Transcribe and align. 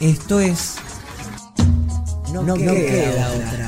Esto 0.00 0.38
es. 0.38 0.76
No, 2.32 2.42
no 2.42 2.54
queda, 2.54 2.72
queda 2.72 3.28
otra. 3.32 3.67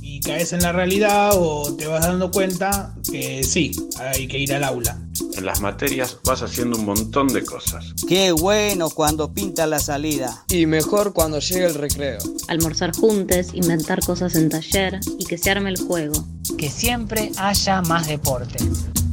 Y 0.21 0.27
caes 0.27 0.53
en 0.53 0.61
la 0.61 0.71
realidad 0.71 1.31
o 1.33 1.73
te 1.75 1.87
vas 1.87 2.05
dando 2.05 2.29
cuenta 2.29 2.93
que 3.09 3.43
sí, 3.43 3.71
hay 3.97 4.27
que 4.27 4.37
ir 4.37 4.53
al 4.53 4.63
aula. 4.63 4.99
En 5.33 5.45
las 5.45 5.61
materias 5.61 6.19
vas 6.23 6.43
haciendo 6.43 6.77
un 6.77 6.85
montón 6.85 7.27
de 7.29 7.43
cosas. 7.43 7.95
Qué 8.07 8.31
bueno 8.31 8.91
cuando 8.91 9.33
pinta 9.33 9.65
la 9.65 9.79
salida. 9.79 10.45
Y 10.47 10.67
mejor 10.67 11.13
cuando 11.13 11.39
llega 11.39 11.65
el 11.65 11.73
recreo. 11.73 12.19
Almorzar 12.47 12.95
juntos, 12.95 13.47
inventar 13.53 14.05
cosas 14.05 14.35
en 14.35 14.49
taller 14.49 14.99
y 15.17 15.25
que 15.25 15.39
se 15.39 15.49
arme 15.49 15.71
el 15.71 15.79
juego. 15.79 16.23
Que 16.55 16.69
siempre 16.69 17.31
haya 17.37 17.81
más 17.81 18.07
deporte. 18.07 18.63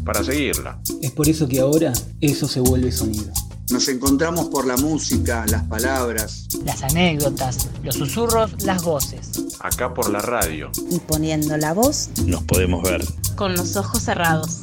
Para 0.05 0.22
seguirla. 0.22 0.78
Es 1.00 1.12
por 1.12 1.27
eso 1.27 1.48
que 1.48 1.61
ahora 1.61 1.93
eso 2.20 2.47
se 2.47 2.61
vuelve 2.61 2.93
sonido. 2.93 3.33
Nos 3.70 3.86
encontramos 3.88 4.47
por 4.47 4.66
la 4.66 4.78
música, 4.78 5.44
las 5.50 5.62
palabras, 5.64 6.48
las 6.64 6.83
anécdotas, 6.84 7.69
los 7.83 7.97
susurros, 7.97 8.62
las 8.64 8.83
voces. 8.83 9.30
Acá 9.60 9.92
por 9.92 10.08
la 10.08 10.20
radio. 10.20 10.70
Y 10.91 10.98
poniendo 11.00 11.55
la 11.58 11.75
voz, 11.75 12.08
nos 12.25 12.42
podemos 12.44 12.83
ver. 12.83 13.05
Con 13.36 13.55
los 13.55 13.77
ojos 13.77 14.02
cerrados. 14.02 14.60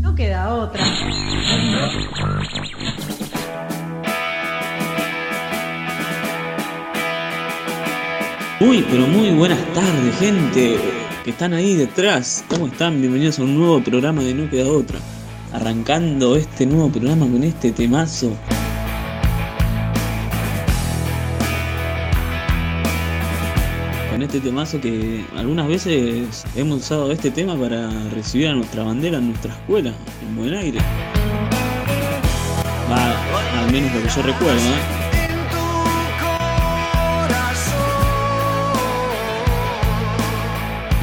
No 0.00 0.16
queda 0.16 0.52
otra. 0.52 0.84
Uy, 8.60 8.84
pero 8.90 9.06
muy 9.06 9.30
buenas 9.30 9.72
tardes, 9.72 10.16
gente 10.18 10.80
que 11.22 11.30
están 11.30 11.54
ahí 11.54 11.74
detrás. 11.74 12.44
¿Cómo 12.48 12.66
están? 12.66 13.00
Bienvenidos 13.00 13.38
a 13.38 13.42
un 13.44 13.56
nuevo 13.56 13.84
programa 13.84 14.22
de 14.22 14.34
No 14.34 14.50
Queda 14.50 14.66
Otra. 14.68 14.98
Arrancando 15.56 16.36
este 16.36 16.66
nuevo 16.66 16.90
programa 16.90 17.24
con 17.24 17.42
este 17.42 17.72
temazo. 17.72 18.30
Con 24.10 24.22
este 24.22 24.40
temazo 24.40 24.78
que 24.82 25.24
algunas 25.34 25.66
veces 25.66 26.44
hemos 26.56 26.80
usado 26.80 27.10
este 27.10 27.30
tema 27.30 27.56
para 27.56 27.88
recibir 28.10 28.48
a 28.48 28.52
nuestra 28.52 28.82
bandera 28.82 29.16
en 29.16 29.28
nuestra 29.28 29.54
escuela, 29.54 29.94
en 30.28 30.36
buen 30.36 30.52
aire. 30.52 30.78
Va, 32.92 33.62
al 33.62 33.72
menos 33.72 33.94
lo 33.94 34.02
que 34.02 34.08
yo 34.14 34.22
recuerdo, 34.24 34.60
¿eh? 34.60 35.06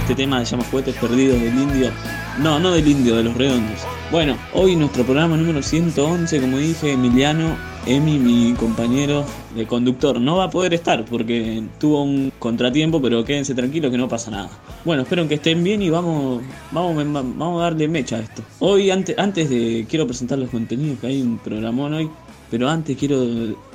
Este 0.02 0.14
tema 0.14 0.46
se 0.46 0.52
llama 0.52 0.64
Juguetes 0.70 0.96
Perdidos 0.98 1.42
del 1.42 1.58
Indio. 1.58 1.92
No, 2.38 2.60
no 2.60 2.70
del 2.70 2.88
Indio, 2.88 3.16
de 3.16 3.24
los 3.24 3.34
Redondos. 3.36 3.80
Bueno, 4.14 4.38
hoy 4.54 4.76
nuestro 4.76 5.04
programa 5.04 5.36
número 5.38 5.64
111, 5.64 6.40
como 6.40 6.60
dije, 6.60 6.92
Emiliano, 6.92 7.58
Emi, 7.88 8.20
mi 8.20 8.54
compañero 8.54 9.26
de 9.56 9.66
conductor, 9.66 10.22
no 10.22 10.38
va 10.38 10.44
a 10.44 10.50
poder 10.52 10.76
estar 10.76 11.04
porque 11.04 11.64
tuvo 11.80 12.04
un 12.04 12.32
contratiempo, 12.38 13.02
pero 13.02 13.26
quédense 13.26 13.56
tranquilos 13.56 13.90
que 13.90 13.98
no 13.98 14.08
pasa 14.08 14.30
nada. 14.30 14.52
Bueno, 14.86 15.02
espero 15.02 15.28
que 15.28 15.34
estén 15.34 15.64
bien 15.64 15.82
y 15.82 15.90
vamos, 15.90 16.44
vamos, 16.72 17.60
a 17.60 17.64
darle 17.64 17.88
mecha 17.88 18.18
a 18.18 18.20
esto. 18.20 18.44
Hoy, 18.60 18.92
antes, 18.92 19.18
antes 19.18 19.50
de, 19.50 19.88
quiero 19.90 20.06
presentar 20.06 20.38
los 20.38 20.52
contenidos, 20.52 21.00
que 21.00 21.08
hay 21.08 21.20
un 21.20 21.40
programón 21.40 21.96
hoy, 21.96 22.08
pero 22.52 22.70
antes 22.70 22.96
quiero 22.96 23.26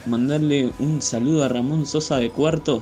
mandarle 0.06 0.70
un 0.78 1.02
saludo 1.02 1.42
a 1.42 1.48
Ramón 1.48 1.84
Sosa 1.84 2.18
de 2.18 2.30
Cuarto, 2.30 2.80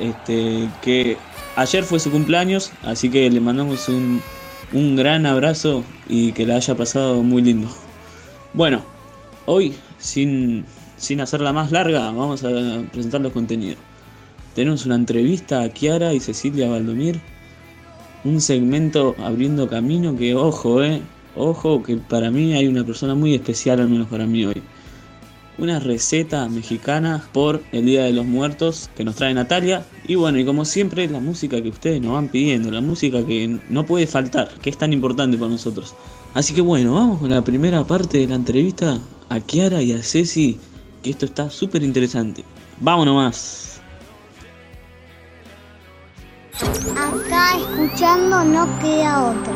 este, 0.00 0.70
que 0.80 1.18
ayer 1.54 1.84
fue 1.84 2.00
su 2.00 2.10
cumpleaños, 2.10 2.72
así 2.82 3.10
que 3.10 3.28
le 3.28 3.40
mandamos 3.42 3.90
un, 3.90 4.22
un 4.72 4.96
gran 4.96 5.26
abrazo 5.26 5.84
y 6.08 6.32
que 6.32 6.46
la 6.46 6.56
haya 6.56 6.74
pasado 6.74 7.22
muy 7.22 7.42
lindo. 7.42 7.68
Bueno, 8.54 8.82
hoy, 9.46 9.74
sin, 9.98 10.64
sin 10.96 11.20
hacerla 11.20 11.52
más 11.52 11.72
larga, 11.72 12.10
vamos 12.10 12.44
a 12.44 12.48
presentar 12.92 13.20
los 13.20 13.32
contenidos. 13.32 13.78
Tenemos 14.54 14.84
una 14.86 14.96
entrevista 14.96 15.62
a 15.62 15.68
Kiara 15.68 16.12
y 16.12 16.20
Cecilia 16.20 16.68
Valdomir. 16.68 17.20
Un 18.24 18.40
segmento 18.40 19.16
abriendo 19.18 19.68
camino 19.68 20.16
que, 20.16 20.34
ojo, 20.34 20.82
eh, 20.82 21.02
ojo, 21.34 21.82
que 21.82 21.96
para 21.96 22.30
mí 22.30 22.54
hay 22.54 22.68
una 22.68 22.84
persona 22.84 23.14
muy 23.14 23.34
especial, 23.34 23.80
al 23.80 23.88
menos 23.88 24.08
para 24.08 24.26
mí 24.26 24.44
hoy 24.44 24.62
una 25.62 25.78
receta 25.78 26.48
mexicana 26.48 27.24
por 27.32 27.62
el 27.70 27.86
Día 27.86 28.02
de 28.02 28.12
los 28.12 28.26
Muertos 28.26 28.90
que 28.96 29.04
nos 29.04 29.14
trae 29.14 29.32
Natalia. 29.32 29.86
Y 30.08 30.16
bueno, 30.16 30.38
y 30.38 30.44
como 30.44 30.64
siempre, 30.64 31.08
la 31.08 31.20
música 31.20 31.62
que 31.62 31.68
ustedes 31.68 32.02
nos 32.02 32.14
van 32.14 32.28
pidiendo, 32.28 32.70
la 32.70 32.80
música 32.80 33.24
que 33.24 33.60
no 33.68 33.86
puede 33.86 34.08
faltar, 34.08 34.48
que 34.60 34.70
es 34.70 34.76
tan 34.76 34.92
importante 34.92 35.38
para 35.38 35.50
nosotros. 35.50 35.94
Así 36.34 36.52
que 36.52 36.60
bueno, 36.60 36.94
vamos 36.94 37.20
con 37.20 37.30
la 37.30 37.42
primera 37.42 37.84
parte 37.84 38.18
de 38.18 38.26
la 38.26 38.34
entrevista 38.34 38.98
a 39.28 39.40
Kiara 39.40 39.82
y 39.82 39.92
a 39.92 40.02
Ceci, 40.02 40.58
que 41.02 41.10
esto 41.10 41.26
está 41.26 41.48
súper 41.48 41.84
interesante. 41.84 42.44
Vamos 42.80 43.06
nomás. 43.06 43.80
Acá 46.54 47.56
escuchando 47.58 48.42
no 48.44 48.66
queda 48.80 49.30
otra. 49.30 49.52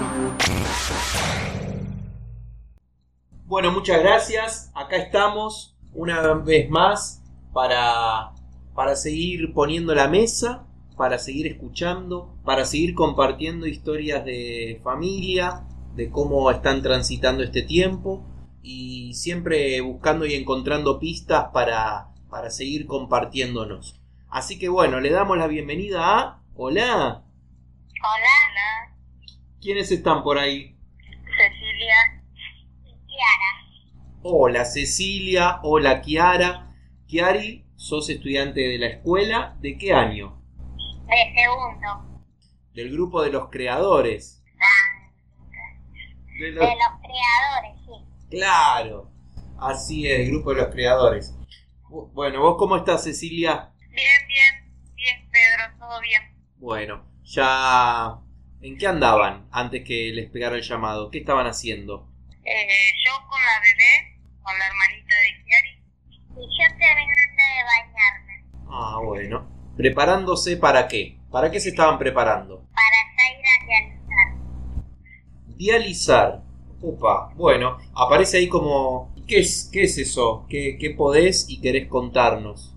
Bueno, 3.47 3.73
muchas 3.73 4.01
gracias. 4.01 4.71
Acá 4.75 4.97
estamos 4.97 5.76
una 5.97 6.35
vez 6.35 6.69
más 6.69 7.23
para, 7.53 8.33
para 8.75 8.95
seguir 8.97 9.53
poniendo 9.55 9.95
la 9.95 10.09
mesa, 10.09 10.67
para 10.97 11.19
seguir 11.19 11.47
escuchando, 11.47 12.39
para 12.45 12.65
seguir 12.65 12.95
compartiendo 12.95 13.67
historias 13.67 14.25
de 14.25 14.81
familia, 14.85 15.65
de 15.95 16.11
cómo 16.11 16.51
están 16.51 16.83
transitando 16.83 17.43
este 17.43 17.63
tiempo 17.63 18.25
y 18.63 19.15
siempre 19.15 19.81
buscando 19.81 20.27
y 20.27 20.35
encontrando 20.35 20.99
pistas 21.01 21.47
para, 21.53 22.09
para 22.29 22.51
seguir 22.51 22.87
compartiéndonos. 22.87 23.99
Así 24.29 24.59
que 24.59 24.69
bueno, 24.69 25.01
le 25.01 25.11
damos 25.11 25.39
la 25.39 25.47
bienvenida 25.47 26.19
a... 26.19 26.43
Hola. 26.55 27.23
Hola. 28.03 28.97
¿Quiénes 29.61 29.91
están 29.91 30.23
por 30.23 30.39
ahí? 30.39 30.77
Cecilia 31.37 32.23
y 32.85 32.93
Kiara. 33.07 33.67
Hola 34.29 34.65
Cecilia, 34.65 35.61
hola 35.63 36.01
Kiara. 36.03 36.75
Kiari, 37.07 37.65
sos 37.77 38.11
estudiante 38.11 38.59
de 38.59 38.77
la 38.77 38.89
escuela, 38.89 39.57
¿de 39.61 39.79
qué 39.79 39.93
año? 39.93 40.43
De 41.07 41.33
segundo. 41.33 42.25
Del 42.75 42.91
grupo 42.91 43.23
de 43.23 43.31
los 43.31 43.51
creadores. 43.51 44.43
De 46.41 46.51
los, 46.51 46.61
de 46.61 46.75
los 46.75 47.01
creadores, 47.05 47.81
sí. 47.87 48.29
Claro, 48.29 49.13
así 49.61 50.09
es, 50.09 50.19
el 50.19 50.31
grupo 50.33 50.55
de 50.55 50.63
los 50.63 50.75
creadores. 50.75 51.33
Bueno, 51.89 52.41
¿vos 52.41 52.57
cómo 52.59 52.77
estás 52.79 53.05
Cecilia? 53.05 53.71
Bien, 53.79 54.27
bien, 54.27 54.75
bien 54.97 55.31
Pedro, 55.31 55.79
todo 55.79 56.01
bien. 56.01 56.23
Bueno, 56.57 57.07
ya... 57.23 58.19
¿En 58.61 58.77
qué 58.77 58.89
andaban 58.89 59.47
antes 59.53 59.85
que 59.85 60.11
les 60.13 60.29
pegara 60.33 60.57
el 60.57 60.63
llamado? 60.63 61.13
¿Qué 61.13 61.19
estaban 61.19 61.47
haciendo? 61.47 62.11
Eh, 62.43 62.93
yo 63.05 63.13
con 63.29 63.41
la 63.41 63.61
bebé, 63.61 64.16
con 64.47 64.57
la 64.61 64.67
hermanita 64.69 65.15
de 65.25 65.31
Kiari. 65.43 65.73
Y 66.39 66.47
yo 66.55 66.67
terminando 66.79 67.43
de 67.51 67.63
bañarme. 67.67 68.35
Ah, 68.71 69.01
bueno. 69.05 69.57
¿Preparándose 69.77 70.57
para 70.57 70.87
qué? 70.87 71.19
¿Para 71.31 71.51
qué 71.51 71.59
se 71.59 71.71
estaban 71.71 71.99
preparando? 71.99 72.65
Para 72.73 72.99
ir 73.33 73.45
a 73.45 73.67
dializar. 73.67 74.29
Dializar. 75.57 76.43
Upa, 76.81 77.33
bueno, 77.35 77.79
aparece 77.95 78.39
ahí 78.39 78.49
como... 78.49 79.15
¿Qué 79.27 79.41
es, 79.41 79.69
qué 79.73 79.83
es 79.83 79.99
eso? 79.99 80.47
¿Qué, 80.49 80.79
¿Qué 80.79 80.91
podés 80.91 81.51
y 81.51 81.61
querés 81.61 81.89
contarnos? 81.89 82.77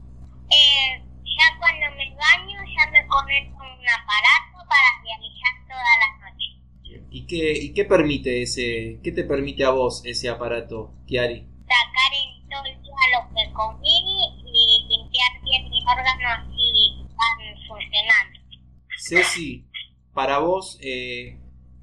Eh, 0.50 1.00
ya 1.24 1.60
cuando 1.60 1.96
me 1.96 2.16
baño 2.16 2.60
ya 2.76 2.90
me 2.90 3.06
conecto 3.08 3.56
un 3.58 3.88
aparato 3.88 4.68
para 4.68 5.04
dializar 5.04 5.54
todas 5.68 5.96
las 6.00 6.32
noches. 6.32 7.06
¿Y 7.12 7.28
qué, 7.28 7.54
¿Y 7.54 7.74
qué 7.74 7.86
permite 7.86 8.42
ese, 8.42 9.00
qué 9.04 9.12
te 9.12 9.24
permite 9.24 9.64
a 9.64 9.70
vos 9.70 10.02
ese 10.06 10.28
aparato, 10.28 10.96
Kiari? 11.06 11.48
Sacar 11.70 12.12
en 12.14 12.50
todo 12.50 12.66
el 12.66 12.82
día 12.82 13.04
lo 13.14 13.30
que 13.36 13.54
comí 13.54 14.00
y 14.44 14.88
limpiar 14.90 15.42
bien 15.44 15.70
mis 15.70 15.86
órganos 15.86 16.48
y 16.58 17.06
van 17.16 17.68
funcionando. 17.68 18.40
Ceci, 18.98 19.66
para 20.14 20.40
vos, 20.40 20.78
eh, 20.82 21.38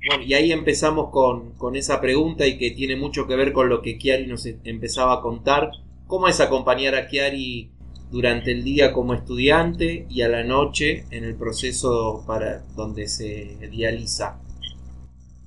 bueno, 0.08 0.24
y 0.24 0.34
ahí 0.34 0.52
empezamos 0.52 1.10
con, 1.10 1.54
con 1.56 1.76
esa 1.76 2.00
pregunta 2.00 2.46
y 2.46 2.58
que 2.58 2.72
tiene 2.72 2.96
mucho 2.96 3.26
que 3.26 3.36
ver 3.36 3.52
con 3.52 3.68
lo 3.68 3.82
que 3.82 3.98
Chiari 3.98 4.26
nos 4.26 4.46
e- 4.46 4.58
empezaba 4.64 5.14
a 5.14 5.20
contar. 5.20 5.70
¿Cómo 6.06 6.28
es 6.28 6.40
acompañar 6.40 6.94
a 6.94 7.08
Chiari 7.08 7.70
durante 8.10 8.52
el 8.52 8.64
día 8.64 8.92
como 8.92 9.14
estudiante 9.14 10.06
y 10.10 10.22
a 10.22 10.28
la 10.28 10.44
noche 10.44 11.06
en 11.10 11.24
el 11.24 11.36
proceso 11.36 12.24
para 12.26 12.60
donde 12.76 13.08
se 13.08 13.56
dializa? 13.70 14.40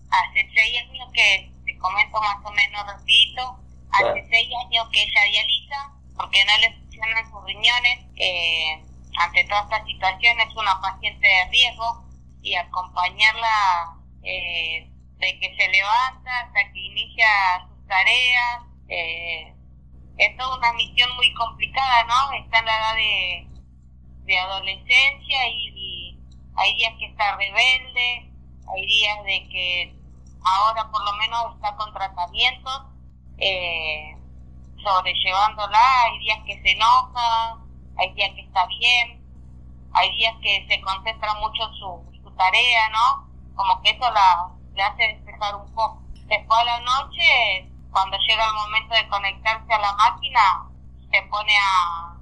Hace 0.10 0.50
seis 0.54 0.78
años 0.90 1.10
que 1.14 1.52
te 1.66 1.78
comento 1.78 2.20
más 2.22 2.38
o 2.46 2.52
menos 2.52 2.82
repito, 2.98 3.60
hace 3.92 4.28
seis 4.30 4.50
años 4.66 4.88
que 4.92 5.04
ella 5.04 5.22
dializa 5.32 5.92
porque 6.16 6.44
no 6.46 6.58
le 6.60 6.74
funcionan 6.80 7.32
sus 7.32 7.44
riñones. 7.46 8.00
eh, 8.16 8.84
ante 9.18 9.44
toda 9.46 9.62
esta 9.64 9.84
situación 9.86 10.40
es 10.40 10.56
una 10.56 10.80
paciente 10.82 11.28
de 11.28 11.46
riesgo 11.50 12.06
y 12.42 12.56
acompañarla 12.56 13.98
eh, 14.24 14.88
de 15.18 15.40
que 15.40 15.56
se 15.58 15.68
levanta 15.70 16.40
hasta 16.42 16.72
que 16.72 16.80
inicia 16.80 17.28
sus 17.68 17.88
tareas. 17.88 18.62
eh, 18.90 19.54
es 20.18 20.36
toda 20.38 20.58
una 20.58 20.74
misión 20.74 21.10
muy 21.16 21.34
complicada, 21.34 22.04
¿no? 22.06 22.34
Está 22.34 22.60
en 22.60 22.66
la 22.66 22.78
edad 22.78 22.96
de, 22.96 23.48
de 24.26 24.38
adolescencia 24.40 25.48
y, 25.48 25.70
y 25.76 26.20
hay 26.56 26.76
días 26.76 26.94
que 27.00 27.06
está 27.06 27.36
rebelde, 27.38 28.30
hay 28.74 28.86
días 28.86 29.24
de 29.24 29.48
que 29.50 29.96
ahora 30.44 30.90
por 30.92 31.04
lo 31.06 31.14
menos 31.14 31.56
está 31.56 31.76
con 31.78 31.94
tratamientos, 31.94 32.82
eh, 33.40 34.16
sobrellevándola, 34.84 36.04
hay 36.04 36.20
días 36.20 36.40
que 36.46 36.62
se 36.62 36.72
enoja, 36.72 37.58
hay 37.98 38.14
días 38.14 38.32
que 38.36 38.42
está 38.42 38.66
bien, 38.68 39.22
hay 39.94 40.16
días 40.16 40.36
que 40.42 40.66
se 40.70 40.82
concentra 40.82 41.34
mucho 41.36 41.64
su, 41.74 42.22
su 42.24 42.32
tarea, 42.32 42.90
¿no? 42.90 43.28
Como 43.56 43.82
que 43.82 43.92
eso 43.92 44.12
la, 44.12 44.50
le 44.74 44.84
hace 44.84 45.16
despejar 45.16 45.56
un 45.56 45.74
poco. 45.74 46.02
Después 46.28 46.60
a 46.60 46.64
la 46.64 46.80
noche, 46.82 47.70
cuando 47.92 48.18
llega 48.18 48.46
el 48.46 48.54
momento 48.54 48.96
de 48.96 49.08
conectarse 49.08 49.74
a 49.74 49.80
la 49.80 49.94
máquina, 49.94 50.70
se 51.12 51.22
pone 51.24 51.54
a, 51.58 52.16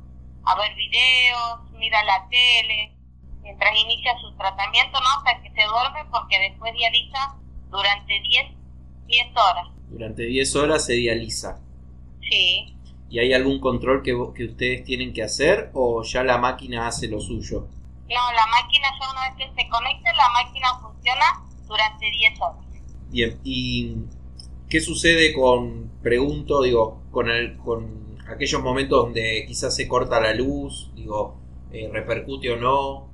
a 0.46 0.56
ver 0.56 0.74
videos, 0.76 1.72
mira 1.72 2.04
la 2.04 2.28
tele, 2.30 2.96
mientras 3.42 3.76
inicia 3.76 4.18
su 4.20 4.36
tratamiento, 4.38 5.00
¿no? 5.00 5.10
Hasta 5.18 5.42
que 5.42 5.52
se 5.52 5.64
duerme 5.66 6.06
porque 6.06 6.40
después 6.40 6.74
dializa 6.74 7.36
durante 7.70 8.20
10, 8.20 8.52
10 9.08 9.38
horas. 9.38 9.77
Durante 9.90 10.24
10 10.24 10.56
horas 10.56 10.86
se 10.86 10.94
dializa. 10.94 11.60
Sí. 12.22 12.74
¿Y 13.10 13.20
hay 13.20 13.34
algún 13.34 13.60
control 13.60 14.04
que, 14.04 14.12
que 14.36 14.46
ustedes 14.46 14.84
tienen 14.84 15.14
que 15.14 15.24
hacer 15.24 15.70
o 15.74 16.04
ya 16.04 16.24
la 16.24 16.38
máquina 16.38 16.88
hace 16.88 17.08
lo 17.08 17.22
suyo? 17.22 17.68
No, 18.10 18.32
la 18.34 18.48
máquina 18.48 18.88
ya 19.00 19.12
una 19.12 19.30
vez 19.30 19.38
que 19.38 19.62
se 19.62 19.70
conecta, 19.70 20.14
la 20.14 20.30
máquina 20.30 20.68
funciona 20.82 21.26
durante 21.68 22.10
10 22.10 22.42
horas. 22.42 22.66
Bien, 23.10 23.40
¿y 23.44 23.96
qué 24.70 24.82
sucede 24.82 25.34
con, 25.34 25.92
pregunto, 26.02 26.62
digo, 26.62 27.02
con, 27.12 27.30
el, 27.30 27.58
con 27.58 28.18
aquellos 28.30 28.62
momentos 28.62 29.04
donde 29.04 29.46
quizás 29.48 29.76
se 29.76 29.88
corta 29.88 30.20
la 30.20 30.34
luz, 30.34 30.92
digo, 30.96 31.38
eh, 31.72 31.90
repercute 31.92 32.52
o 32.52 32.58
no? 32.58 33.10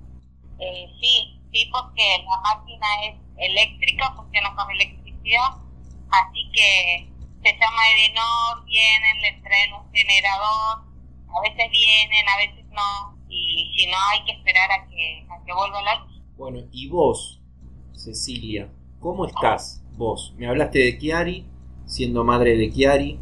Eh, 0.59 0.87
sí, 0.99 1.41
sí, 1.51 1.69
porque 1.71 2.23
la 2.25 2.55
máquina 2.55 2.87
es 3.07 3.15
eléctrica, 3.37 4.13
funciona 4.15 4.55
con 4.55 4.69
electricidad, 4.71 5.62
así 6.13 6.49
que 6.53 7.09
se 7.43 7.57
llama 7.57 7.81
Edenor, 7.97 8.65
vienen, 8.65 9.21
le 9.21 9.41
traen 9.41 9.73
un 9.73 9.91
generador, 9.91 10.85
a 11.27 11.41
veces 11.41 11.71
vienen, 11.71 12.29
a 12.29 12.37
veces 12.37 12.65
no, 12.69 13.17
y 13.29 13.73
si 13.75 13.87
no 13.87 13.97
hay 14.11 14.23
que 14.25 14.31
esperar 14.33 14.71
a 14.71 14.87
que, 14.87 15.27
a 15.29 15.43
que 15.43 15.53
vuelva 15.53 15.81
la. 15.81 16.07
Bueno, 16.37 16.59
y 16.71 16.87
vos, 16.87 17.41
Cecilia, 17.93 18.69
¿cómo 18.99 19.25
estás 19.25 19.83
vos? 19.95 20.33
Me 20.37 20.47
hablaste 20.47 20.79
de 20.79 20.97
Chiari, 20.97 21.45
siendo 21.85 22.23
madre 22.23 22.55
de 22.55 22.71
Chiari, 22.71 23.19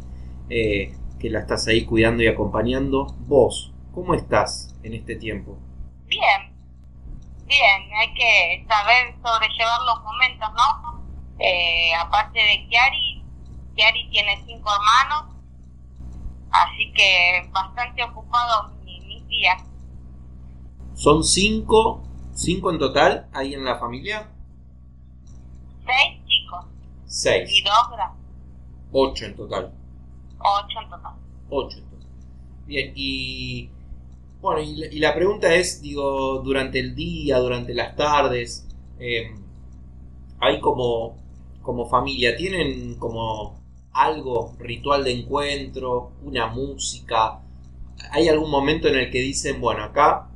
eh, 0.48 0.94
que 1.18 1.30
la 1.30 1.40
estás 1.40 1.66
ahí 1.68 1.84
cuidando 1.84 2.22
y 2.22 2.28
acompañando. 2.28 3.06
Vos, 3.26 3.72
¿cómo 3.92 4.14
estás 4.14 4.74
en 4.82 4.94
este 4.94 5.16
tiempo? 5.16 5.58
Bien, 6.06 6.54
bien, 7.46 7.92
hay 7.96 8.14
que 8.14 8.64
saber 8.68 9.14
sobrellevar 9.22 9.80
los 9.82 10.02
momentos, 10.02 10.48
¿no? 10.52 11.01
Eh, 11.44 11.92
aparte 11.94 12.38
de 12.38 12.68
Chiari, 12.68 13.22
Chiari 13.74 14.08
tiene 14.10 14.42
cinco 14.46 14.70
hermanos, 14.70 15.34
así 16.50 16.92
que 16.94 17.48
bastante 17.52 18.02
ocupado 18.04 18.70
mi- 18.84 19.00
mis 19.00 19.26
días. 19.28 19.60
¿Son 20.94 21.24
cinco, 21.24 22.02
cinco 22.34 22.70
en 22.70 22.78
total 22.78 23.26
ahí 23.32 23.54
en 23.54 23.64
la 23.64 23.78
familia? 23.78 24.28
Seis 25.84 26.20
chicos 26.26 26.64
Seis. 27.06 27.50
y 27.52 27.62
dos 27.64 27.90
grandes, 27.90 28.22
Ocho 28.92 29.24
en 29.26 29.36
total. 29.36 29.72
ocho 30.38 30.80
en 30.82 30.88
total. 30.90 31.12
Ocho 31.50 31.78
en 31.78 31.84
total. 31.90 32.08
Bien, 32.66 32.92
y 32.94 33.68
bueno, 34.40 34.60
y 34.60 34.76
la, 34.76 34.86
y 34.86 34.98
la 34.98 35.14
pregunta 35.14 35.52
es, 35.54 35.80
digo, 35.82 36.40
durante 36.42 36.78
el 36.78 36.94
día, 36.94 37.38
durante 37.38 37.74
las 37.74 37.96
tardes, 37.96 38.66
eh, 38.98 39.34
hay 40.40 40.60
como, 40.60 41.16
como 41.62 41.88
familia, 41.88 42.36
¿tienen 42.36 42.96
como 42.98 43.60
algo, 43.92 44.54
ritual 44.58 45.04
de 45.04 45.12
encuentro, 45.12 46.12
una 46.22 46.46
música? 46.48 47.40
¿Hay 48.10 48.28
algún 48.28 48.50
momento 48.50 48.88
en 48.88 48.96
el 48.96 49.10
que 49.10 49.20
dicen, 49.20 49.60
bueno, 49.60 49.84
acá 49.84 50.28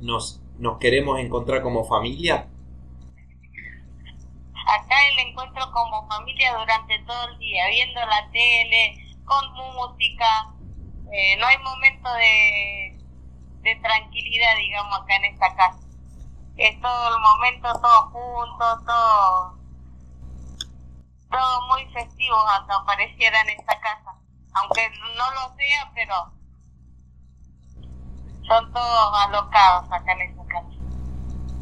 nos, 0.00 0.40
nos 0.58 0.78
queremos 0.78 1.18
encontrar 1.18 1.62
como 1.62 1.84
familia? 1.84 2.48
Acá 4.66 4.96
el 5.12 5.28
encuentro 5.28 5.70
como 5.72 6.06
familia 6.08 6.56
durante 6.58 6.98
todo 7.00 7.28
el 7.28 7.38
día, 7.38 7.68
viendo 7.68 8.00
la 8.00 8.30
tele, 8.32 9.04
con 9.24 9.52
música. 9.74 10.50
Eh, 11.12 11.36
no 11.38 11.46
hay 11.46 11.58
momento 11.58 12.12
de, 12.14 12.98
de 13.62 13.76
tranquilidad, 13.76 14.56
digamos, 14.58 15.00
acá 15.00 15.16
en 15.16 15.24
esta 15.26 15.54
casa. 15.54 15.80
Es 16.56 16.80
todo 16.80 17.16
el 17.16 17.20
momento, 17.20 17.72
todos 17.80 18.12
juntos, 18.12 18.84
todo, 18.86 19.58
todo 21.34 21.68
muy 21.68 21.84
festivo 21.92 22.36
acá 22.48 22.82
pareciera 22.86 23.40
en 23.42 23.50
esta 23.50 23.80
casa. 23.80 24.14
Aunque 24.54 24.88
no 25.16 25.30
lo 25.34 25.56
sea, 25.56 25.90
pero 25.94 26.14
son 28.46 28.72
todos 28.72 29.26
alocados 29.26 29.90
acá 29.90 30.12
en 30.12 30.30
esta 30.30 30.46
casa. 30.46 30.68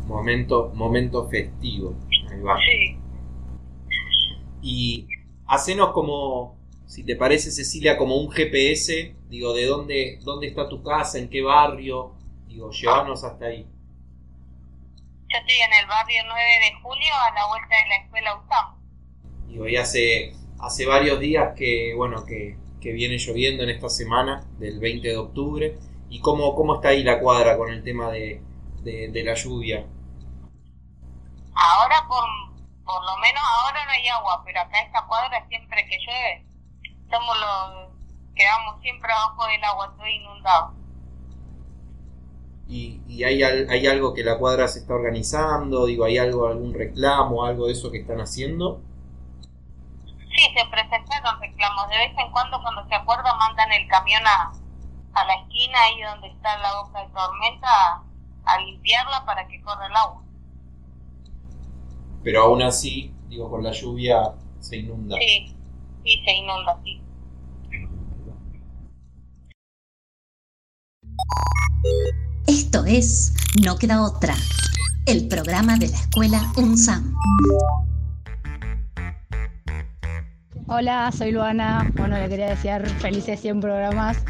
Momento, 0.06 0.70
momento 0.75 1.28
festivo. 1.28 1.94
Ahí 2.30 2.40
va. 2.40 2.56
Sí. 2.58 2.99
Y 4.61 5.08
hacenos 5.47 5.92
como, 5.92 6.58
si 6.87 7.04
te 7.04 7.16
parece 7.16 7.50
Cecilia, 7.50 7.97
como 7.97 8.16
un 8.16 8.30
GPS, 8.30 9.16
digo, 9.28 9.54
de 9.54 9.66
dónde, 9.66 10.18
dónde 10.23 10.49
está 10.49 10.68
tu 10.68 10.82
casa, 10.82 11.18
en 11.18 11.30
qué 11.30 11.42
barrio, 11.42 12.14
digo, 12.47 12.70
llévanos 12.70 13.25
hasta 13.25 13.47
ahí. 13.47 13.66
Yo 15.28 15.38
estoy 15.38 15.56
en 15.56 15.73
el 15.73 15.87
barrio 15.87 16.23
9 16.26 16.42
de 16.61 16.75
julio 16.82 17.14
a 17.14 17.35
la 17.35 17.47
vuelta 17.47 17.75
de 17.75 17.88
la 17.88 17.97
escuela 17.97 18.37
USAM. 18.37 18.81
Y 19.52 19.76
hace, 19.76 20.32
hace 20.59 20.87
varios 20.87 21.21
días 21.21 21.54
que, 21.56 21.94
bueno, 21.97 22.25
que, 22.25 22.56
que 22.80 22.92
viene 22.92 23.18
lloviendo 23.18 23.62
en 23.64 23.71
esta 23.71 23.88
semana 23.88 24.44
del 24.59 24.80
20 24.80 25.09
de 25.09 25.16
octubre. 25.16 25.78
¿Y 26.09 26.21
cómo, 26.21 26.54
cómo 26.54 26.76
está 26.76 26.88
ahí 26.88 27.02
la 27.04 27.21
cuadra 27.21 27.56
con 27.56 27.71
el 27.73 27.82
tema 27.82 28.11
de, 28.11 28.42
de, 28.82 29.09
de 29.09 29.25
la 29.25 29.35
lluvia? 29.35 29.87
Ahora, 31.54 32.06
por, 32.09 32.25
por 32.85 33.02
lo 33.04 33.16
menos 33.18 33.42
ahora 33.42 33.85
no 33.87 33.90
hay 33.92 34.06
agua, 34.09 34.42
pero 34.44 34.61
acá 34.61 34.82
esta 34.82 35.06
cuadra 35.06 35.47
siempre 35.49 35.87
que 35.88 35.99
llueve, 35.99 36.47
somos 37.11 37.37
los 37.40 37.90
que 38.35 38.44
vamos 38.47 38.80
siempre 38.82 39.12
abajo 39.12 39.47
del 39.47 39.64
agua, 39.64 39.94
todo 39.97 40.06
inundado. 40.09 40.75
¿Y, 42.66 43.02
y 43.06 43.25
hay, 43.25 43.42
hay 43.42 43.87
algo 43.87 44.14
que 44.14 44.25
la 44.25 44.38
cuadra 44.38 44.66
se 44.68 44.80
está 44.80 44.94
organizando? 44.94 45.87
Digo, 45.87 46.04
¿hay 46.04 46.18
algo, 46.18 46.47
algún 46.49 46.75
reclamo, 46.75 47.44
algo 47.44 47.66
de 47.66 47.73
eso 47.73 47.90
que 47.90 47.99
están 47.99 48.21
haciendo? 48.21 48.82
Sí, 50.34 50.48
se 50.56 50.64
presentaron 50.66 51.40
reclamos. 51.40 51.88
De 51.88 51.98
vez 51.98 52.12
en 52.16 52.30
cuando, 52.32 52.60
cuando 52.62 52.86
se 52.88 52.94
acuerda, 52.94 53.34
mandan 53.36 53.70
el 53.72 53.86
camión 53.88 54.22
a, 54.26 54.52
a 55.12 55.24
la 55.26 55.34
esquina, 55.34 55.82
ahí 55.82 56.00
donde 56.02 56.28
está 56.28 56.56
la 56.58 56.82
boca 56.82 57.00
de 57.00 57.08
tormenta, 57.08 57.68
a, 57.68 58.02
a 58.44 58.58
limpiarla 58.60 59.24
para 59.26 59.46
que 59.46 59.60
corra 59.60 59.86
el 59.86 59.96
agua. 59.96 60.22
Pero 62.24 62.42
aún 62.42 62.62
así, 62.62 63.14
digo, 63.28 63.50
con 63.50 63.62
la 63.62 63.72
lluvia 63.72 64.32
se 64.60 64.78
inunda. 64.78 65.16
Sí, 65.18 65.54
sí, 66.04 66.22
se 66.24 66.32
inunda, 66.32 66.78
sí. 66.82 67.02
Esto 72.46 72.84
es 72.86 73.34
No 73.62 73.76
queda 73.76 74.02
otra, 74.02 74.34
el 75.06 75.28
programa 75.28 75.76
de 75.76 75.88
la 75.88 75.96
escuela 75.96 76.52
UNSAM. 76.56 77.14
Hola, 80.75 81.12
soy 81.12 81.33
Luana. 81.33 81.87
Bueno, 81.97 82.17
le 82.17 82.31
quería 82.31 82.49
desear 82.49 82.88
felices 82.88 83.38
100 83.41 83.61
programas 83.61 84.25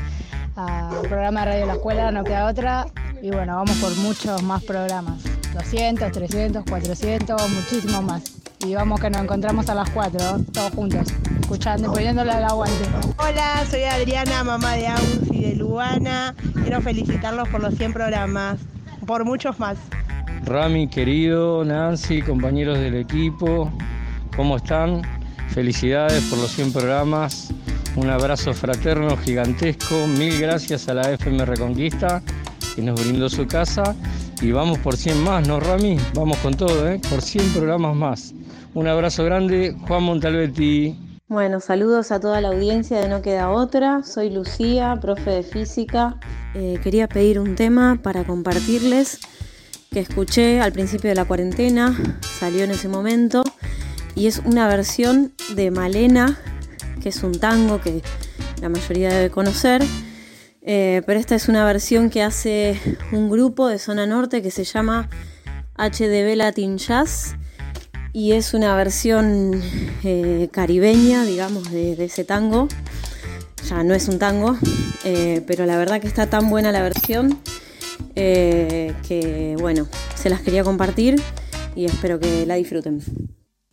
al 0.56 1.02
programa 1.02 1.42
de 1.42 1.46
Radio 1.46 1.66
La 1.66 1.74
Escuela, 1.74 2.10
no 2.10 2.24
queda 2.24 2.46
otra. 2.46 2.86
Y 3.22 3.30
bueno, 3.30 3.54
vamos 3.54 3.76
por 3.76 3.96
muchos 3.98 4.42
más 4.42 4.60
programas. 4.64 5.22
200, 5.54 6.10
300, 6.10 6.64
400, 6.68 7.48
muchísimos 7.48 8.02
más. 8.02 8.24
Y 8.66 8.74
vamos 8.74 9.00
que 9.00 9.08
nos 9.08 9.22
encontramos 9.22 9.68
a 9.68 9.76
las 9.76 9.88
4, 9.90 10.18
todos 10.52 10.72
juntos, 10.72 11.14
escuchando 11.42 11.92
y 11.92 11.94
poniéndole 11.94 12.32
al 12.32 12.42
aguante. 12.42 12.88
Hola, 13.18 13.64
soy 13.70 13.84
Adriana, 13.84 14.42
mamá 14.42 14.72
de 14.72 14.88
Agus 14.88 15.30
y 15.30 15.42
de 15.42 15.54
Luana. 15.54 16.34
Quiero 16.64 16.80
felicitarlos 16.80 17.48
por 17.50 17.60
los 17.60 17.76
100 17.76 17.92
programas, 17.92 18.58
por 19.06 19.24
muchos 19.24 19.60
más. 19.60 19.78
Rami, 20.44 20.88
querido, 20.88 21.64
Nancy, 21.64 22.20
compañeros 22.20 22.80
del 22.80 22.96
equipo, 22.96 23.70
¿cómo 24.34 24.56
están? 24.56 25.21
Felicidades 25.54 26.22
por 26.24 26.38
los 26.38 26.50
100 26.52 26.72
programas. 26.72 27.48
Un 27.96 28.08
abrazo 28.08 28.54
fraterno, 28.54 29.16
gigantesco. 29.18 30.06
Mil 30.06 30.40
gracias 30.40 30.88
a 30.88 30.94
la 30.94 31.10
FM 31.10 31.44
Reconquista 31.44 32.22
que 32.74 32.80
nos 32.80 32.98
brindó 33.00 33.28
su 33.28 33.46
casa. 33.46 33.94
Y 34.40 34.50
vamos 34.50 34.78
por 34.78 34.96
100 34.96 35.22
más, 35.22 35.46
¿no, 35.46 35.60
Rami? 35.60 35.98
Vamos 36.14 36.38
con 36.38 36.54
todo, 36.54 36.88
¿eh? 36.88 37.00
Por 37.10 37.20
100 37.20 37.52
programas 37.52 37.94
más. 37.94 38.34
Un 38.72 38.88
abrazo 38.88 39.24
grande, 39.24 39.76
Juan 39.86 40.04
Montalbetti. 40.04 40.98
Bueno, 41.28 41.60
saludos 41.60 42.12
a 42.12 42.20
toda 42.20 42.40
la 42.40 42.48
audiencia 42.48 42.98
de 42.98 43.08
No 43.08 43.20
Queda 43.20 43.50
Otra. 43.50 44.02
Soy 44.02 44.30
Lucía, 44.30 44.96
profe 45.00 45.30
de 45.30 45.42
física. 45.42 46.16
Eh, 46.54 46.80
quería 46.82 47.08
pedir 47.08 47.38
un 47.38 47.56
tema 47.56 48.00
para 48.02 48.24
compartirles 48.24 49.20
que 49.90 50.00
escuché 50.00 50.60
al 50.60 50.72
principio 50.72 51.10
de 51.10 51.14
la 51.14 51.26
cuarentena, 51.26 51.94
salió 52.22 52.64
en 52.64 52.70
ese 52.70 52.88
momento, 52.88 53.44
y 54.14 54.26
es 54.26 54.38
una 54.44 54.68
versión 54.68 55.32
de 55.54 55.70
Malena, 55.70 56.38
que 57.02 57.08
es 57.08 57.22
un 57.22 57.32
tango 57.32 57.80
que 57.80 58.02
la 58.60 58.68
mayoría 58.68 59.10
debe 59.10 59.30
conocer, 59.30 59.82
eh, 60.62 61.02
pero 61.06 61.18
esta 61.18 61.34
es 61.34 61.48
una 61.48 61.64
versión 61.64 62.08
que 62.10 62.22
hace 62.22 62.78
un 63.10 63.28
grupo 63.28 63.68
de 63.68 63.78
zona 63.78 64.06
norte 64.06 64.42
que 64.42 64.50
se 64.50 64.64
llama 64.64 65.10
HDB 65.76 66.36
Latin 66.36 66.78
Jazz 66.78 67.34
y 68.12 68.32
es 68.32 68.54
una 68.54 68.76
versión 68.76 69.60
eh, 70.04 70.48
caribeña, 70.52 71.24
digamos, 71.24 71.70
de, 71.72 72.04
ese 72.04 72.24
tango. 72.24 72.68
Ya 73.68 73.82
no 73.82 73.94
es 73.94 74.08
un 74.08 74.18
tango, 74.18 74.56
eh, 75.04 75.42
pero 75.46 75.66
la 75.66 75.78
verdad 75.78 76.00
que 76.00 76.08
está 76.08 76.28
tan 76.28 76.48
buena 76.50 76.72
la 76.72 76.82
versión 76.82 77.38
que, 78.14 79.56
bueno, 79.58 79.88
se 80.14 80.28
las 80.28 80.42
quería 80.42 80.62
compartir 80.62 81.20
y 81.74 81.86
espero 81.86 82.20
que 82.20 82.44
la 82.44 82.56
disfruten. 82.56 83.00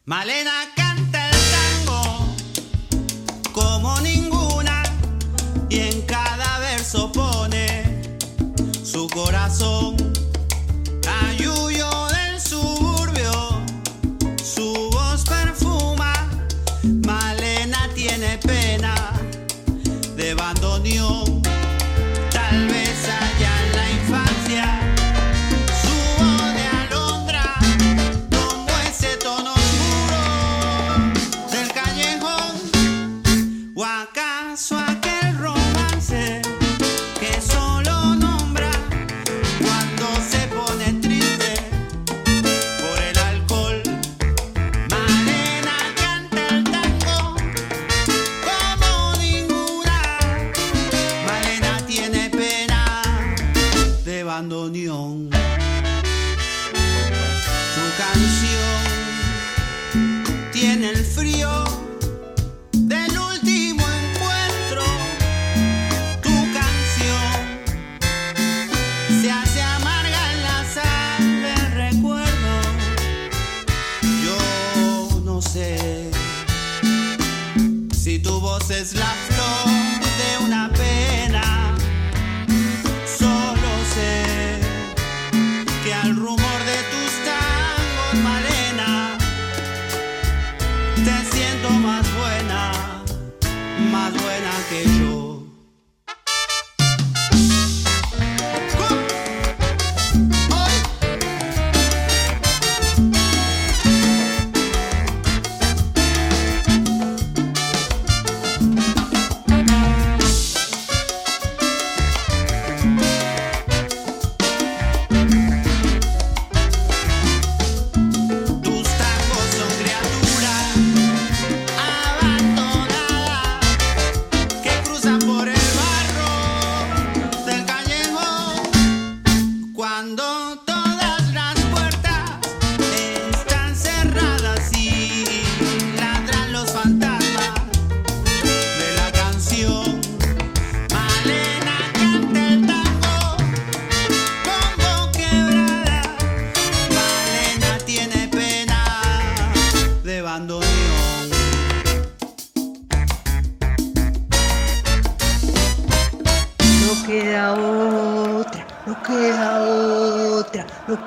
Malena 0.09 0.65
canta 0.75 1.29
el 1.29 1.37
tango 1.85 2.33
como 3.51 4.01
ninguna 4.01 4.81
y 5.69 5.81
en 5.81 6.01
cada 6.07 6.57
verso 6.57 7.11
pone 7.11 8.01
su 8.83 9.07
corazón. 9.07 10.08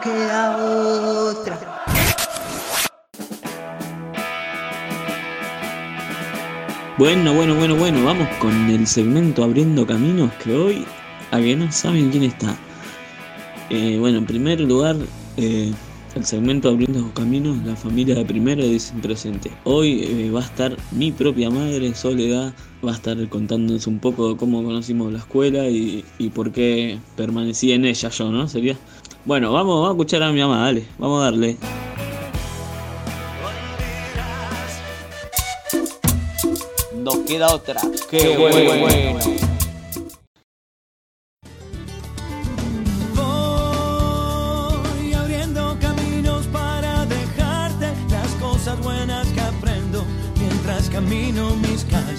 Queda 0.02 0.56
otra. 0.56 1.59
Bueno, 6.99 7.35
bueno, 7.35 7.54
bueno, 7.54 7.76
bueno, 7.76 8.04
vamos 8.04 8.28
con 8.40 8.52
el 8.71 8.87
segmento 8.87 9.44
Abriendo 9.44 9.87
Caminos 9.87 10.32
que 10.42 10.54
hoy, 10.54 10.85
a 11.30 11.38
que 11.38 11.56
no 11.56 11.71
saben 11.71 12.11
quién 12.11 12.25
está. 12.25 12.56
Eh, 13.71 13.97
bueno, 13.99 14.18
en 14.18 14.26
primer 14.26 14.61
lugar, 14.61 14.97
eh, 15.37 15.73
el 16.14 16.25
segmento 16.25 16.68
Abriendo 16.68 17.12
Caminos, 17.14 17.64
la 17.64 17.76
familia 17.76 18.14
de 18.16 18.25
primero 18.25 18.62
dicen 18.62 19.00
presente. 19.00 19.50
Hoy 19.64 20.02
eh, 20.02 20.30
va 20.30 20.40
a 20.40 20.44
estar 20.44 20.76
mi 20.90 21.12
propia 21.12 21.49
madre, 21.49 21.94
Soledad, 21.94 22.52
va 22.85 22.92
a 22.92 22.94
estar 22.94 23.16
contándonos 23.28 23.87
un 23.87 23.99
poco 23.99 24.30
de 24.30 24.37
cómo 24.37 24.62
conocimos 24.62 25.12
la 25.12 25.21
escuela 25.21 25.68
y 25.68 26.04
por 26.35 26.52
qué 26.52 26.99
permanecí 27.16 27.73
en 27.73 27.85
ella 27.85 28.09
yo, 28.11 28.30
¿no? 28.30 28.49
Sería. 28.49 28.76
Bueno, 29.24 29.52
vamos, 29.52 29.76
vamos 29.76 29.88
a 29.88 29.92
escuchar 29.92 30.20
a 30.24 30.32
mi 30.32 30.40
mamá, 30.40 30.64
dale, 30.64 30.84
vamos 30.98 31.20
a 31.20 31.24
darle. 31.26 31.56
No 36.96 37.24
queda 37.24 37.54
otra. 37.54 37.80
Qué 38.10 38.36
bueno. 38.36 39.20
Voy 43.14 45.14
abriendo 45.14 45.76
caminos 45.80 46.44
para 46.48 47.06
dejarte 47.06 47.92
las 48.10 48.28
cosas 48.40 48.82
buenas 48.82 49.28
que 49.28 49.40
aprendo 49.40 50.04
mientras 50.36 50.90
camino 50.90 51.54
mis 51.56 51.84
calles. 51.84 52.18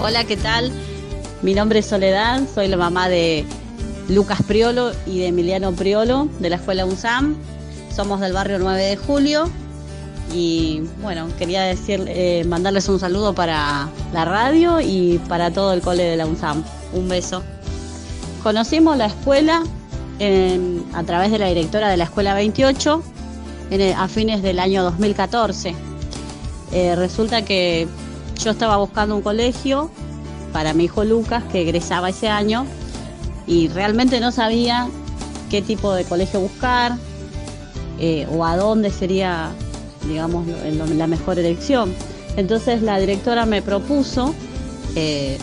Hola, 0.00 0.24
¿qué 0.24 0.36
tal? 0.36 0.72
Mi 1.42 1.54
nombre 1.54 1.78
es 1.78 1.86
Soledad, 1.86 2.42
soy 2.52 2.66
la 2.66 2.76
mamá 2.76 3.08
de 3.08 3.46
Lucas 4.08 4.42
Priolo 4.46 4.92
y 5.06 5.18
de 5.18 5.28
Emiliano 5.28 5.72
Priolo 5.72 6.28
de 6.38 6.50
la 6.50 6.56
escuela 6.56 6.84
UNSAM. 6.84 7.36
Somos 7.94 8.20
del 8.20 8.32
barrio 8.32 8.58
9 8.58 8.82
de 8.82 8.96
Julio 8.96 9.48
y 10.34 10.82
bueno, 11.02 11.28
quería 11.38 11.62
decir, 11.62 12.04
eh, 12.08 12.44
mandarles 12.46 12.88
un 12.88 12.98
saludo 13.00 13.34
para 13.34 13.88
la 14.12 14.24
radio 14.24 14.80
y 14.80 15.18
para 15.28 15.50
todo 15.50 15.72
el 15.72 15.80
cole 15.80 16.04
de 16.04 16.16
la 16.16 16.26
UNSAM. 16.26 16.62
Un 16.92 17.08
beso. 17.08 17.42
Conocimos 18.42 18.96
la 18.96 19.06
escuela 19.06 19.62
en- 20.18 20.84
a 20.94 21.02
través 21.04 21.30
de 21.30 21.38
la 21.38 21.46
directora 21.48 21.88
de 21.88 21.96
la 21.96 22.04
escuela 22.04 22.34
28 22.34 23.02
en 23.70 23.80
el- 23.80 23.94
a 23.94 24.08
fines 24.08 24.42
del 24.42 24.58
año 24.60 24.82
2014. 24.82 25.74
Eh, 26.72 26.94
resulta 26.96 27.42
que 27.44 27.88
yo 28.42 28.50
estaba 28.50 28.76
buscando 28.76 29.16
un 29.16 29.22
colegio 29.22 29.90
para 30.52 30.74
mi 30.74 30.84
hijo 30.84 31.04
Lucas 31.04 31.42
que 31.50 31.62
egresaba 31.62 32.10
ese 32.10 32.28
año 32.28 32.66
y 33.46 33.68
realmente 33.68 34.20
no 34.20 34.32
sabía 34.32 34.88
qué 35.50 35.62
tipo 35.62 35.94
de 35.94 36.04
colegio 36.04 36.40
buscar 36.40 36.96
eh, 37.98 38.26
o 38.30 38.44
a 38.44 38.56
dónde 38.56 38.90
sería, 38.90 39.50
digamos, 40.08 40.46
la 40.94 41.06
mejor 41.06 41.38
elección. 41.38 41.94
Entonces 42.36 42.82
la 42.82 42.98
directora 42.98 43.46
me 43.46 43.62
propuso 43.62 44.34
eh, 44.94 45.38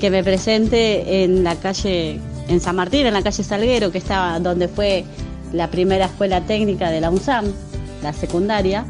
que 0.00 0.10
me 0.10 0.22
presente 0.22 1.24
en 1.24 1.44
la 1.44 1.56
calle, 1.56 2.20
en 2.48 2.60
San 2.60 2.76
Martín, 2.76 3.06
en 3.06 3.14
la 3.14 3.22
calle 3.22 3.42
Salguero, 3.42 3.90
que 3.90 3.98
estaba 3.98 4.38
donde 4.40 4.68
fue 4.68 5.04
la 5.52 5.70
primera 5.70 6.06
escuela 6.06 6.42
técnica 6.42 6.90
de 6.90 7.00
la 7.00 7.10
UNSAM, 7.10 7.46
la 8.02 8.12
secundaria. 8.12 8.84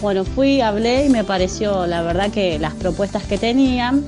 Bueno, 0.00 0.24
fui, 0.24 0.60
hablé 0.60 1.06
y 1.06 1.08
me 1.08 1.24
pareció, 1.24 1.86
la 1.86 2.02
verdad, 2.02 2.30
que 2.30 2.58
las 2.58 2.74
propuestas 2.74 3.22
que 3.24 3.38
tenían, 3.38 4.04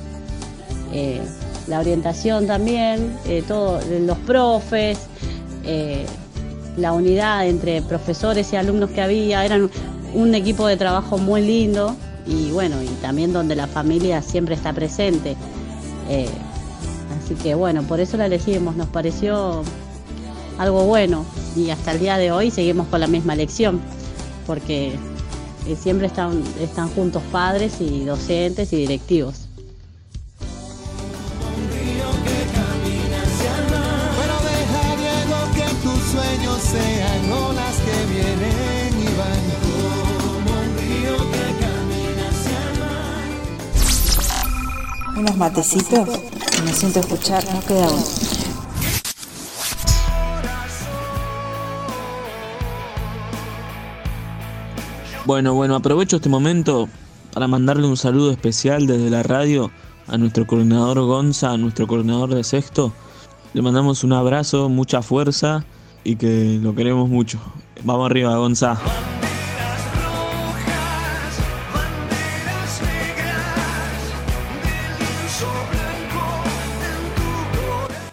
eh, 0.93 1.21
la 1.67 1.81
orientación 1.81 2.47
también, 2.47 3.17
eh, 3.27 3.43
todo, 3.47 3.81
los 4.01 4.19
profes, 4.19 4.99
eh, 5.65 6.07
la 6.77 6.93
unidad 6.93 7.47
entre 7.47 7.83
profesores 7.83 8.53
y 8.53 8.57
alumnos 8.57 8.91
que 8.91 9.03
había, 9.03 9.45
eran 9.45 9.71
un 10.15 10.35
equipo 10.35 10.67
de 10.67 10.77
trabajo 10.77 11.19
muy 11.19 11.43
lindo 11.43 11.97
y 12.27 12.51
bueno, 12.51 12.83
y 12.83 12.87
también 13.03 13.33
donde 13.33 13.57
la 13.57 13.67
familia 13.67 14.23
siempre 14.23 14.55
está 14.55 14.73
presente. 14.73 15.37
Eh, 16.09 16.29
así 17.19 17.35
que 17.35 17.55
bueno, 17.55 17.83
por 17.83 18.01
eso 18.01 18.17
la 18.17 18.27
elegimos, 18.27 18.77
nos 18.77 18.89
pareció 18.89 19.63
algo 20.59 20.85
bueno 20.85 21.25
y 21.57 21.71
hasta 21.71 21.93
el 21.93 22.01
día 22.01 22.17
de 22.17 22.31
hoy 22.31 22.51
seguimos 22.51 22.87
con 22.89 23.01
la 23.01 23.07
misma 23.07 23.35
elección, 23.35 23.81
porque 24.47 24.93
siempre 25.81 26.07
están, 26.07 26.43
están 26.61 26.89
juntos 26.91 27.23
padres 27.33 27.81
y 27.81 28.05
docentes 28.05 28.73
y 28.73 28.77
directivos. 28.77 29.46
Unos 45.17 45.37
matecitos 45.39 46.09
me 46.63 46.73
siento 46.73 47.01
escuchar, 47.01 47.43
no 47.55 47.61
queda 47.61 47.89
uno. 47.89 48.05
Bueno, 55.25 55.55
bueno, 55.55 55.75
aprovecho 55.75 56.17
este 56.17 56.29
momento 56.29 56.89
para 57.33 57.49
mandarle 57.49 57.87
un 57.87 57.97
saludo 57.97 58.31
especial 58.31 58.87
desde 58.87 59.09
la 59.09 59.23
radio 59.23 59.71
a 60.07 60.19
nuestro 60.19 60.47
coordinador 60.47 61.01
Gonza, 61.01 61.51
a 61.51 61.57
nuestro 61.57 61.87
coordinador 61.87 62.35
de 62.35 62.45
sexto. 62.45 62.93
Le 63.55 63.63
mandamos 63.63 64.05
un 64.05 64.13
abrazo, 64.13 64.69
mucha 64.69 65.01
fuerza 65.01 65.65
y 66.05 66.17
que 66.17 66.59
lo 66.63 66.75
queremos 66.75 67.09
mucho. 67.09 67.41
Vamos 67.85 68.11
arriba, 68.11 68.37
Gonza. 68.37 68.79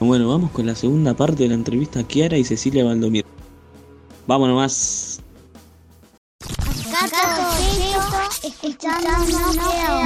Bueno, 0.05 0.27
vamos 0.27 0.51
con 0.51 0.65
la 0.65 0.75
segunda 0.75 1.13
parte 1.13 1.43
de 1.43 1.49
la 1.49 1.55
entrevista 1.55 2.01
a 2.01 2.03
Kiara 2.03 2.37
y 2.37 2.43
Cecilia 2.43 2.83
Valdomir. 2.83 3.25
Vamos 4.27 4.49
nomás. 4.49 5.23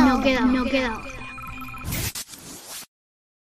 No 0.06 0.22
queda, 0.22 0.42
no 0.42 0.66
queda. 0.66 1.02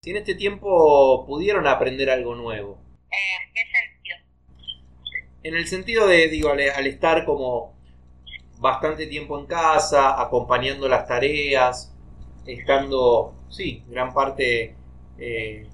Si 0.03 0.11
en 0.11 0.17
este 0.17 0.35
tiempo 0.35 1.25
pudieron 1.25 1.69
aprender 1.69 2.11
algo 2.11 2.35
nuevo. 2.35 2.79
¿En 3.13 3.55
qué 3.55 3.61
sentido? 3.71 4.17
En 5.45 5.55
el 5.55 5.69
sentido 5.69 6.09
de, 6.09 6.29
digo, 6.29 6.51
al, 6.51 6.59
al 6.59 6.87
estar 6.89 7.25
como 7.25 7.75
bastante 8.59 9.07
tiempo 9.07 9.39
en 9.39 9.47
casa, 9.47 10.21
acompañando 10.21 10.89
las 10.89 11.07
tareas, 11.07 11.95
estando, 12.45 13.35
sí, 13.49 13.85
gran 13.89 14.13
parte, 14.13 14.75
eh, 15.17 15.69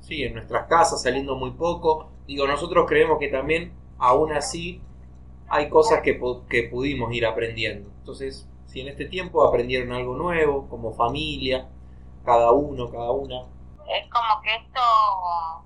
sí, 0.00 0.24
en 0.24 0.34
nuestras 0.34 0.66
casas, 0.66 1.02
saliendo 1.02 1.36
muy 1.36 1.52
poco. 1.52 2.10
Digo, 2.26 2.46
nosotros 2.46 2.86
creemos 2.88 3.18
que 3.18 3.28
también, 3.28 3.72
aún 3.98 4.32
así, 4.32 4.82
hay 5.48 5.68
cosas 5.68 6.00
que, 6.02 6.20
que 6.48 6.62
pudimos 6.64 7.12
ir 7.12 7.26
aprendiendo. 7.26 7.90
Entonces, 7.98 8.48
si 8.66 8.80
en 8.80 8.88
este 8.88 9.06
tiempo 9.06 9.44
aprendieron 9.44 9.92
algo 9.92 10.14
nuevo, 10.14 10.68
como 10.68 10.92
familia, 10.92 11.68
cada 12.24 12.52
uno, 12.52 12.90
cada 12.90 13.10
una, 13.10 13.46
Es 13.88 14.08
como 14.10 14.40
que 14.42 14.54
esto, 14.54 14.80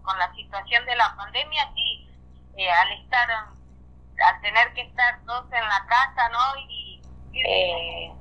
con 0.02 0.18
la 0.18 0.32
situación 0.34 0.86
de 0.86 0.96
la 0.96 1.14
pandemia, 1.16 1.70
sí, 1.74 2.08
eh, 2.56 2.70
al 2.70 2.92
estar, 2.92 3.28
al 3.30 4.40
tener 4.40 4.72
que 4.72 4.82
estar 4.82 5.20
todos 5.26 5.44
en 5.52 5.68
la 5.68 5.84
casa, 5.86 6.28
¿no? 6.30 6.60
Y 6.70 7.02
eh, 7.34 8.12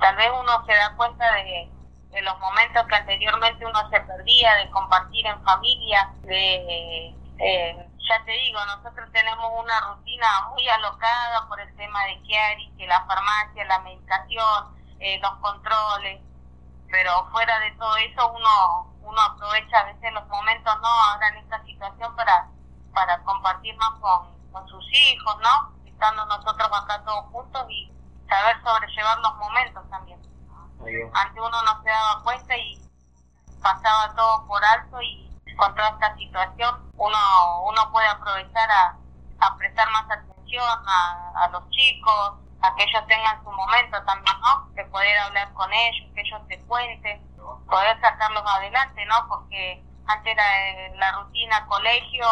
tal 0.00 0.16
vez 0.16 0.28
uno 0.38 0.66
se 0.66 0.72
da 0.74 0.94
cuenta 0.96 1.32
de, 1.34 1.70
de 2.10 2.22
los 2.22 2.38
momentos 2.38 2.86
que 2.86 2.96
anteriormente 2.96 3.66
uno 3.66 3.88
se 3.90 4.00
perdía, 4.00 4.54
de 4.56 4.70
compartir 4.70 5.26
en 5.26 5.42
familia, 5.42 6.10
de, 6.22 7.14
eh, 7.38 7.88
ya 8.08 8.24
te 8.24 8.32
digo, 8.32 8.58
nosotros 8.64 9.10
tenemos 9.12 9.50
una 9.62 9.80
rutina 9.80 10.48
muy 10.50 10.66
alocada 10.68 11.46
por 11.48 11.60
el 11.60 11.74
tema 11.76 12.04
de 12.06 12.22
Chiari, 12.22 12.72
que 12.78 12.86
la 12.86 13.04
farmacia, 13.04 13.64
la 13.66 13.80
medicación, 13.80 14.76
eh, 15.00 15.20
los 15.22 15.32
controles, 15.36 16.20
pero 16.90 17.28
fuera 17.30 17.58
de 17.60 17.70
todo 17.72 17.96
eso 17.96 18.32
uno 18.32 18.94
uno 19.02 19.20
aprovecha 19.22 19.78
a 19.78 19.84
veces 19.84 20.12
los 20.12 20.26
momentos 20.28 20.74
no 20.80 20.88
ahora 20.88 21.28
en 21.28 21.36
esta 21.38 21.62
situación 21.64 22.14
para 22.16 22.48
para 22.94 23.18
compartir 23.22 23.76
más 23.76 23.90
con, 24.00 24.52
con 24.52 24.66
sus 24.68 24.84
hijos 24.92 25.36
no 25.42 25.72
estando 25.86 26.24
nosotros 26.26 26.68
acá 26.72 27.02
todos 27.04 27.24
juntos 27.26 27.66
y 27.70 27.92
saber 28.28 28.56
sobrellevar 28.62 29.18
los 29.20 29.36
momentos 29.36 29.88
también 29.90 30.27
antes 31.14 31.38
uno 31.38 31.62
no 31.62 31.82
se 31.82 31.88
daba 31.88 32.22
cuenta 32.22 32.56
y 32.56 32.80
pasaba 33.62 34.14
todo 34.14 34.46
por 34.46 34.64
alto 34.64 35.00
y 35.02 35.28
con 35.56 35.74
toda 35.74 35.88
esta 35.90 36.14
situación 36.16 36.90
uno 36.96 37.18
uno 37.64 37.92
puede 37.92 38.06
aprovechar 38.08 38.70
a, 38.70 38.96
prestar 39.56 39.88
más 39.90 40.04
atención 40.10 40.64
a, 40.86 41.44
a 41.44 41.48
los 41.48 41.68
chicos 41.70 42.34
a 42.60 42.74
que 42.74 42.82
ellos 42.82 43.06
tengan 43.06 43.42
su 43.44 43.50
momento 43.50 44.02
también, 44.04 44.36
¿no? 44.40 44.68
De 44.74 44.84
poder 44.86 45.16
hablar 45.18 45.52
con 45.54 45.72
ellos, 45.72 46.08
que 46.14 46.20
ellos 46.22 46.40
te 46.48 46.58
cuenten, 46.64 47.22
poder 47.66 48.00
sacarlos 48.00 48.42
adelante, 48.46 49.04
¿no? 49.06 49.28
Porque 49.28 49.84
antes 50.06 50.36
la, 50.36 50.96
la 50.96 51.12
rutina 51.20 51.66
colegio, 51.66 52.26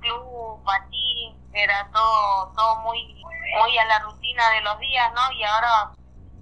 club, 0.00 0.64
patín, 0.64 1.36
era 1.52 1.88
todo 1.92 2.52
todo 2.56 2.76
muy 2.80 3.22
muy 3.56 3.78
a 3.78 3.84
la 3.86 3.98
rutina 4.00 4.50
de 4.50 4.60
los 4.62 4.78
días, 4.78 5.12
¿no? 5.14 5.32
Y 5.32 5.44
ahora 5.44 5.90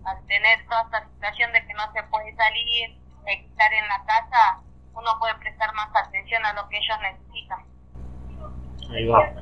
al 0.06 0.26
tener 0.26 0.64
toda 0.68 0.82
esta 0.82 1.08
situación 1.08 1.52
de 1.52 1.66
que 1.66 1.74
no 1.74 1.92
se 1.92 2.02
puede 2.04 2.34
salir, 2.36 2.98
estar 3.26 3.72
en 3.72 3.88
la 3.88 4.04
casa, 4.06 4.62
uno 4.94 5.10
puede 5.18 5.34
prestar 5.36 5.74
más 5.74 5.88
atención 5.94 6.44
a 6.44 6.52
lo 6.54 6.68
que 6.68 6.76
ellos 6.78 6.96
necesitan. 7.02 7.64
Ahí 8.90 9.06
va. 9.06 9.34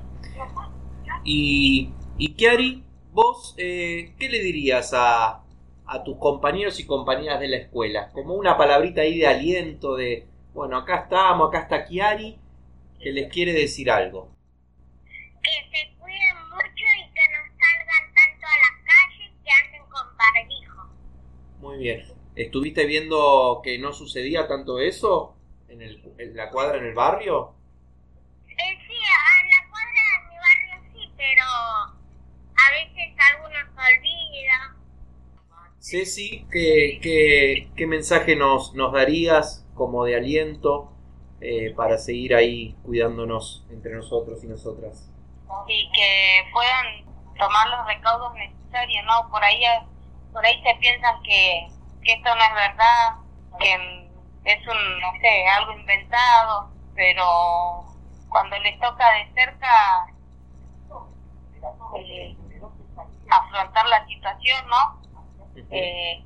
Y, 1.25 1.93
y 2.19 2.35
Kiari, 2.35 2.85
vos, 3.13 3.55
eh, 3.59 4.15
¿qué 4.19 4.29
le 4.29 4.41
dirías 4.41 4.93
a, 4.95 5.43
a 5.87 6.03
tus 6.03 6.19
compañeros 6.19 6.81
y 6.81 6.87
compañeras 6.87 7.41
de 7.41 7.49
la 7.49 7.57
escuela? 7.57 8.11
Como 8.13 8.35
una 8.35 8.57
palabrita 8.57 9.03
ahí 9.03 9.19
de 9.19 9.27
aliento, 9.27 9.97
de, 9.97 10.27
bueno, 10.55 10.79
acá 10.79 10.97
estamos, 10.97 11.49
acá 11.49 11.61
está 11.61 11.85
Kiari, 11.85 12.39
que 13.01 13.13
les 13.13 13.33
quiere 13.33 13.53
decir 13.53 13.91
algo. 13.91 14.31
Que 15.43 15.51
se 15.71 15.95
cuiden 15.99 16.37
mucho 16.49 16.87
y 16.99 17.13
que 17.13 17.29
no 17.29 17.41
salgan 17.61 18.15
tanto 18.15 18.47
a 18.47 18.57
la 18.65 18.73
calle, 18.87 19.33
que 19.45 19.51
anden 19.51 19.91
con 19.91 20.17
barbijo. 20.17 20.89
Muy 21.65 21.79
bien. 21.79 22.05
¿Estuviste 22.37 22.85
viendo 22.85 23.63
que 23.65 23.79
no 23.79 23.95
sucedía 23.95 24.47
tanto 24.47 24.79
eso 24.81 25.35
en, 25.71 25.81
el, 25.81 25.99
en 26.19 26.37
la 26.37 26.51
cuadra, 26.51 26.77
en 26.77 26.85
el 26.85 26.93
barrio? 26.93 27.55
Eh, 28.47 28.79
sí, 28.87 28.95
a 28.95 29.45
la 29.47 29.71
cuadra 29.71 30.03
de 30.13 30.29
mi 30.29 30.37
barrio 30.37 30.93
sí, 30.93 31.13
pero 31.17 31.43
a 31.43 32.71
veces 32.71 33.17
algunos 33.33 33.63
olvidan. 33.79 34.77
Ceci, 35.81 36.47
¿qué, 36.53 36.99
qué, 37.01 37.71
qué 37.75 37.87
mensaje 37.87 38.37
nos, 38.37 38.75
nos 38.75 38.93
darías 38.93 39.67
como 39.75 40.05
de 40.05 40.17
aliento 40.17 40.93
eh, 41.41 41.73
para 41.75 41.97
seguir 41.97 42.35
ahí 42.35 42.77
cuidándonos 42.83 43.65
entre 43.71 43.95
nosotros 43.95 44.45
y 44.45 44.49
nosotras? 44.49 45.11
Y 45.67 45.91
que 45.93 46.43
puedan 46.53 47.07
tomar 47.39 47.69
los 47.69 47.87
recaudos 47.87 48.35
necesarios, 48.35 49.07
¿no? 49.07 49.31
Por 49.31 49.43
ahí, 49.43 49.63
por 50.35 50.45
ahí 50.45 50.61
se 50.65 50.75
piensan 50.81 51.23
que, 51.23 51.69
que 52.03 52.13
esto 52.13 52.35
no 52.35 52.43
es 52.43 52.55
verdad, 52.55 53.17
que 53.61 54.11
es 54.45 54.67
un, 54.67 55.01
no 55.01 55.13
sé, 55.21 55.47
algo 55.47 55.73
inventado, 55.73 56.71
pero 56.97 57.85
cuando 58.29 58.59
les 58.59 58.79
toca 58.81 59.13
de 59.13 59.33
cerca 59.33 60.07
eh, 61.97 62.37
afrontar 63.31 63.87
la 63.87 64.05
situación, 64.07 64.67
¿no? 64.69 65.01
Eh, 65.71 66.25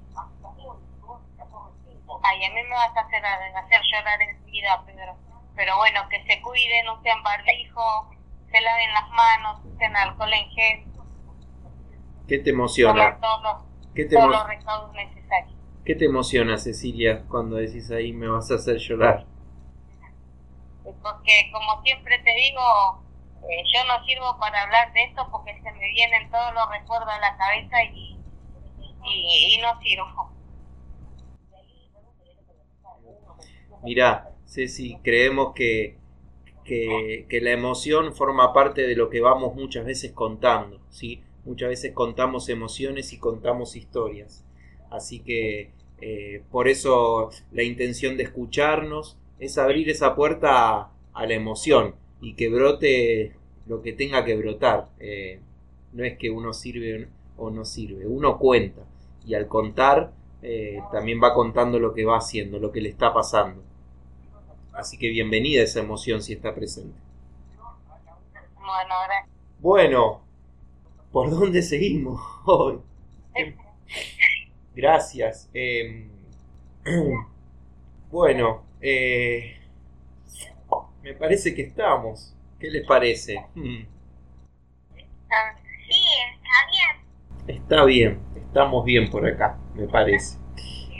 ay, 2.22 2.44
a 2.44 2.48
mí 2.48 2.62
me 2.62 2.70
vas 2.70 2.96
a 2.96 3.00
hacer, 3.00 3.24
hacer 3.26 3.80
llorar 3.92 4.22
enseguida, 4.22 4.82
Pedro. 4.86 5.16
Pero 5.54 5.76
bueno, 5.76 6.08
que 6.08 6.24
se 6.24 6.40
cuiden, 6.40 6.88
usen 6.88 7.22
barbijo, 7.22 8.10
se 8.50 8.58
laven 8.58 8.92
las 8.94 9.10
manos, 9.10 9.60
usen 9.66 9.94
alcohol 9.96 10.32
en 10.32 10.50
gel. 10.50 10.84
¿Qué 12.26 12.38
te 12.38 12.50
emociona? 12.50 13.18
Todos 13.20 13.42
los, 13.42 13.67
¿Qué 13.98 14.04
te, 14.04 14.14
todos 14.14 14.30
los 14.30 14.46
recaudos 14.46 14.92
necesarios. 14.94 15.58
¿Qué 15.84 15.96
te 15.96 16.04
emociona, 16.04 16.56
Cecilia, 16.56 17.24
cuando 17.28 17.56
decís 17.56 17.90
ahí 17.90 18.12
me 18.12 18.28
vas 18.28 18.48
a 18.52 18.54
hacer 18.54 18.76
llorar? 18.78 19.26
Porque 20.84 21.50
como 21.50 21.82
siempre 21.82 22.16
te 22.20 22.30
digo, 22.30 23.02
eh, 23.42 23.64
yo 23.74 23.84
no 23.88 24.04
sirvo 24.04 24.38
para 24.38 24.62
hablar 24.62 24.92
de 24.92 25.02
esto 25.02 25.26
porque 25.32 25.52
se 25.60 25.72
me 25.72 25.88
vienen 25.88 26.30
todos 26.30 26.54
los 26.54 26.70
recuerdos 26.70 27.08
a 27.08 27.18
la 27.18 27.36
cabeza 27.36 27.82
y, 27.92 28.16
y, 29.04 29.56
y 29.56 29.60
no 29.62 29.76
sirvo. 29.80 30.30
Mirá, 33.82 34.30
Ceci, 34.46 35.00
creemos 35.02 35.54
que, 35.56 35.98
que, 36.64 37.26
que 37.28 37.40
la 37.40 37.50
emoción 37.50 38.14
forma 38.14 38.52
parte 38.52 38.86
de 38.86 38.94
lo 38.94 39.10
que 39.10 39.20
vamos 39.20 39.56
muchas 39.56 39.84
veces 39.84 40.12
contando, 40.12 40.80
¿sí? 40.88 41.24
Muchas 41.48 41.70
veces 41.70 41.94
contamos 41.94 42.50
emociones 42.50 43.14
y 43.14 43.18
contamos 43.18 43.74
historias. 43.74 44.44
Así 44.90 45.20
que 45.20 45.70
eh, 45.98 46.42
por 46.50 46.68
eso 46.68 47.30
la 47.52 47.62
intención 47.62 48.18
de 48.18 48.24
escucharnos 48.24 49.16
es 49.38 49.56
abrir 49.56 49.88
esa 49.88 50.14
puerta 50.14 50.76
a, 50.76 50.92
a 51.14 51.26
la 51.26 51.32
emoción 51.32 51.94
y 52.20 52.34
que 52.34 52.50
brote 52.50 53.32
lo 53.66 53.80
que 53.80 53.94
tenga 53.94 54.26
que 54.26 54.36
brotar. 54.36 54.88
Eh, 55.00 55.40
no 55.94 56.04
es 56.04 56.18
que 56.18 56.28
uno 56.28 56.52
sirve 56.52 57.08
o 57.38 57.48
no 57.48 57.64
sirve, 57.64 58.06
uno 58.06 58.38
cuenta 58.38 58.82
y 59.26 59.32
al 59.32 59.48
contar 59.48 60.12
eh, 60.42 60.80
también 60.92 61.18
va 61.22 61.32
contando 61.32 61.78
lo 61.78 61.94
que 61.94 62.04
va 62.04 62.18
haciendo, 62.18 62.58
lo 62.58 62.70
que 62.72 62.82
le 62.82 62.90
está 62.90 63.14
pasando. 63.14 63.62
Así 64.74 64.98
que 64.98 65.08
bienvenida 65.08 65.62
esa 65.62 65.80
emoción 65.80 66.22
si 66.22 66.34
está 66.34 66.54
presente. 66.54 66.98
Bueno, 68.54 68.94
gracias. 69.06 69.28
Bueno, 69.60 70.27
¿por 71.18 71.30
dónde 71.30 71.62
seguimos 71.62 72.20
hoy? 72.44 72.78
Gracias. 74.72 75.50
Eh, 75.52 76.06
bueno, 78.12 78.62
eh, 78.80 79.56
me 81.02 81.14
parece 81.14 81.56
que 81.56 81.62
estamos. 81.62 82.36
¿Qué 82.60 82.70
les 82.70 82.86
parece? 82.86 83.36
Hmm, 83.56 83.82
Sí, 85.88 86.04
está 86.36 86.56
bien. 86.70 87.56
Está 87.58 87.84
bien, 87.84 88.20
estamos 88.36 88.84
bien 88.84 89.10
por 89.10 89.26
acá, 89.26 89.58
me 89.74 89.88
parece. 89.88 90.38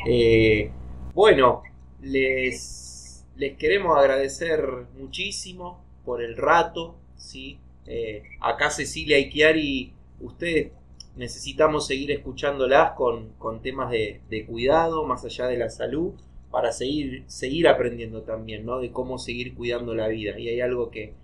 Eh, 0.04 0.72
bueno, 1.14 1.62
les, 2.00 3.24
les 3.37 3.57
queremos 3.57 3.96
agradecer 3.96 4.66
muchísimo 4.98 5.81
por 6.04 6.22
el 6.22 6.37
rato, 6.37 6.96
¿sí? 7.16 7.61
Eh, 7.87 8.24
acá 8.40 8.70
Cecilia 8.70 9.16
y 9.18 9.31
Chiari, 9.31 9.94
ustedes 10.20 10.72
necesitamos 11.16 11.87
seguir 11.87 12.11
escuchándolas 12.12 12.92
con, 12.92 13.31
con 13.38 13.61
temas 13.61 13.90
de, 13.90 14.20
de 14.31 14.46
cuidado, 14.46 15.04
más 15.04 15.24
allá 15.24 15.46
de 15.46 15.59
la 15.59 15.68
salud, 15.68 16.14
para 16.50 16.72
seguir, 16.72 17.24
seguir 17.26 17.68
aprendiendo 17.68 18.22
también, 18.22 18.64
¿no? 18.64 18.78
De 18.78 18.90
cómo 18.90 19.18
seguir 19.18 19.54
cuidando 19.54 19.94
la 19.94 20.09
vida. 20.09 20.38
Y 20.38 20.48
hay 20.48 20.61
algo 20.61 20.90
que, 20.90 21.14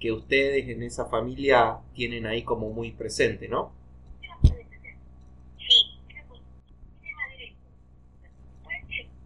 que 0.00 0.12
ustedes 0.12 0.68
en 0.68 0.82
esa 0.82 1.06
familia 1.06 1.78
tienen 1.94 2.26
ahí 2.26 2.42
como 2.42 2.70
muy 2.70 2.92
presente, 2.92 3.48
¿no? 3.48 3.72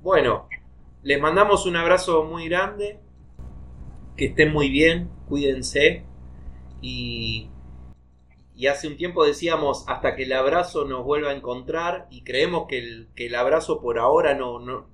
Bueno, 0.01 0.49
les 1.03 1.21
mandamos 1.21 1.67
un 1.67 1.77
abrazo 1.77 2.25
muy 2.25 2.49
grande. 2.49 3.01
Que 4.17 4.27
estén 4.27 4.53
muy 4.53 4.69
bien, 4.71 5.11
cuídense. 5.29 6.05
Y, 6.81 7.51
y 8.59 8.66
hace 8.66 8.88
un 8.88 8.97
tiempo 8.97 9.25
decíamos 9.25 9.85
hasta 9.87 10.16
que 10.16 10.25
el 10.25 10.33
abrazo 10.33 10.85
nos 10.85 11.05
vuelva 11.05 11.31
a 11.31 11.35
encontrar 11.35 12.09
y 12.11 12.25
creemos 12.25 12.66
que 12.66 12.79
el, 12.79 13.09
que 13.14 13.27
el 13.27 13.37
abrazo 13.37 13.81
por 13.81 14.01
ahora 14.01 14.35
no, 14.35 14.59
no, 14.59 14.88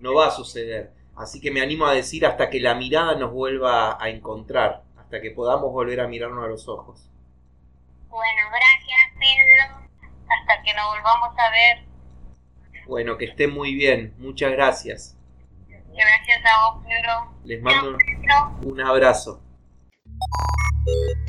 no 0.00 0.14
va 0.14 0.26
a 0.26 0.30
suceder. 0.30 0.92
Así 1.16 1.40
que 1.40 1.50
me 1.50 1.62
animo 1.62 1.86
a 1.86 1.94
decir 1.94 2.26
hasta 2.26 2.50
que 2.50 2.60
la 2.60 2.74
mirada 2.74 3.14
nos 3.14 3.32
vuelva 3.32 3.96
a 3.98 4.10
encontrar, 4.10 4.82
hasta 4.98 5.22
que 5.22 5.30
podamos 5.30 5.72
volver 5.72 5.98
a 5.98 6.08
mirarnos 6.08 6.44
a 6.44 6.48
los 6.48 6.68
ojos. 6.68 7.08
Bueno, 8.10 8.42
gracias, 8.50 8.98
Pedro. 9.18 9.88
Hasta 10.28 10.62
que 10.62 10.74
nos 10.74 10.86
volvamos 10.88 11.38
a 11.38 11.50
ver. 11.52 12.84
Bueno, 12.86 13.16
que 13.16 13.24
estén 13.24 13.50
muy 13.50 13.74
bien, 13.74 14.12
muchas 14.18 14.52
gracias. 14.52 15.16
Gracias 15.68 16.42
a 16.44 16.70
vos, 16.70 16.84
Pedro. 16.86 17.34
Les 17.44 17.62
mando 17.62 17.96
un 18.62 18.80
abrazo. 18.82 19.40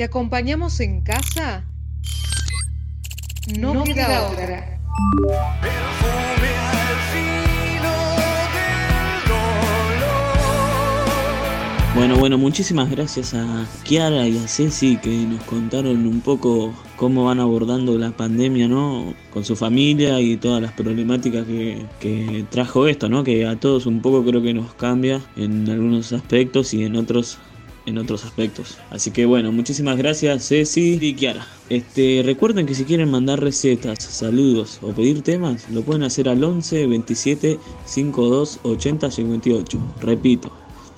¿Te 0.01 0.05
acompañamos 0.05 0.79
en 0.79 1.01
casa? 1.01 1.63
No, 3.59 3.83
queda, 3.83 4.29
otra. 4.31 4.79
Bueno, 11.93 12.17
bueno, 12.17 12.39
muchísimas 12.39 12.89
gracias 12.89 13.35
a 13.35 13.67
Kiara 13.83 14.27
y 14.27 14.39
a 14.39 14.47
Ceci 14.47 14.97
que 14.97 15.11
nos 15.11 15.43
contaron 15.43 16.07
un 16.07 16.21
poco 16.21 16.73
cómo 16.95 17.25
van 17.25 17.39
abordando 17.39 17.95
la 17.99 18.09
pandemia, 18.09 18.67
¿no? 18.67 19.13
Con 19.31 19.45
su 19.45 19.55
familia 19.55 20.19
y 20.19 20.35
todas 20.35 20.63
las 20.63 20.71
problemáticas 20.71 21.45
que, 21.45 21.85
que 21.99 22.43
trajo 22.49 22.87
esto, 22.87 23.07
¿no? 23.07 23.23
Que 23.23 23.45
a 23.45 23.55
todos 23.59 23.85
un 23.85 24.01
poco 24.01 24.25
creo 24.25 24.41
que 24.41 24.55
nos 24.55 24.73
cambia 24.73 25.21
en 25.35 25.69
algunos 25.69 26.11
aspectos 26.11 26.73
y 26.73 26.85
en 26.85 26.95
otros 26.95 27.37
en 27.85 27.97
otros 27.97 28.25
aspectos. 28.25 28.77
Así 28.89 29.11
que 29.11 29.25
bueno, 29.25 29.51
muchísimas 29.51 29.97
gracias 29.97 30.47
Ceci 30.47 30.99
y 31.01 31.13
Kiara. 31.13 31.45
Este, 31.69 32.21
recuerden 32.23 32.65
que 32.65 32.75
si 32.75 32.83
quieren 32.83 33.09
mandar 33.09 33.41
recetas, 33.41 34.03
saludos 34.03 34.79
o 34.81 34.91
pedir 34.91 35.21
temas, 35.21 35.69
lo 35.69 35.81
pueden 35.81 36.03
hacer 36.03 36.29
al 36.29 36.43
11 36.43 36.87
27 36.87 37.59
52 37.85 38.59
80 38.63 39.11
58. 39.11 39.79
Repito, 40.01 40.51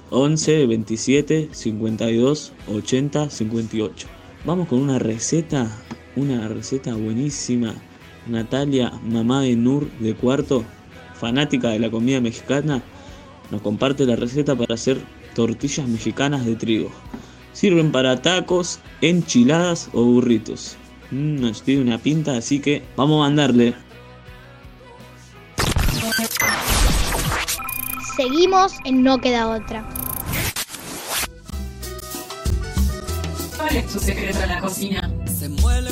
11 0.09 0.67
27 0.67 1.49
52 1.51 2.53
80 2.67 3.29
58. 3.29 4.07
Vamos 4.45 4.67
con 4.67 4.79
una 4.79 4.99
receta, 4.99 5.71
una 6.15 6.47
receta 6.47 6.93
buenísima. 6.95 7.73
Natalia, 8.27 8.91
mamá 9.03 9.41
de 9.41 9.55
Nur 9.55 9.89
de 9.99 10.15
cuarto, 10.15 10.63
fanática 11.15 11.69
de 11.69 11.79
la 11.79 11.91
comida 11.91 12.21
mexicana, 12.21 12.81
nos 13.51 13.61
comparte 13.61 14.05
la 14.05 14.15
receta 14.15 14.55
para 14.55 14.75
hacer 14.75 15.01
tortillas 15.33 15.87
mexicanas 15.87 16.45
de 16.45 16.55
trigo. 16.55 16.91
Sirven 17.53 17.91
para 17.91 18.21
tacos, 18.21 18.79
enchiladas 19.01 19.89
o 19.93 20.03
burritos. 20.03 20.75
Mm, 21.11 21.41
nos 21.41 21.61
pide 21.61 21.81
una 21.81 21.97
pinta, 21.97 22.37
así 22.37 22.59
que 22.59 22.83
vamos 22.95 23.17
a 23.17 23.29
mandarle. 23.29 23.75
Seguimos 28.15 28.73
en 28.85 29.03
No 29.03 29.19
Queda 29.19 29.47
Otra. 29.47 29.87
¿Cuál 33.57 33.75
es 33.75 33.87
tu 33.87 33.99
secreto 33.99 34.39
en 34.41 34.49
la 34.49 34.61
cocina? 34.61 35.11
Se 35.25 35.49
muele 35.49 35.91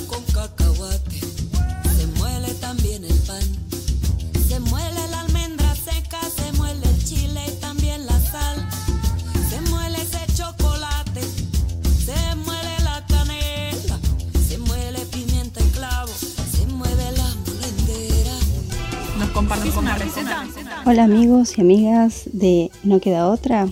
Hola 20.86 21.04
amigos 21.04 21.58
y 21.58 21.62
amigas 21.62 22.30
de 22.32 22.72
No 22.84 23.02
Queda 23.02 23.28
Otra. 23.28 23.68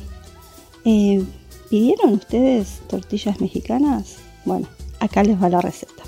Eh, 0.84 1.24
¿Pidieron 1.70 2.15
ustedes 2.15 2.82
tortillas 2.89 3.39
mexicanas? 3.39 4.18
Bueno, 4.44 4.68
acá 5.00 5.24
les 5.24 5.42
va 5.42 5.48
la 5.48 5.62
receta. 5.62 6.04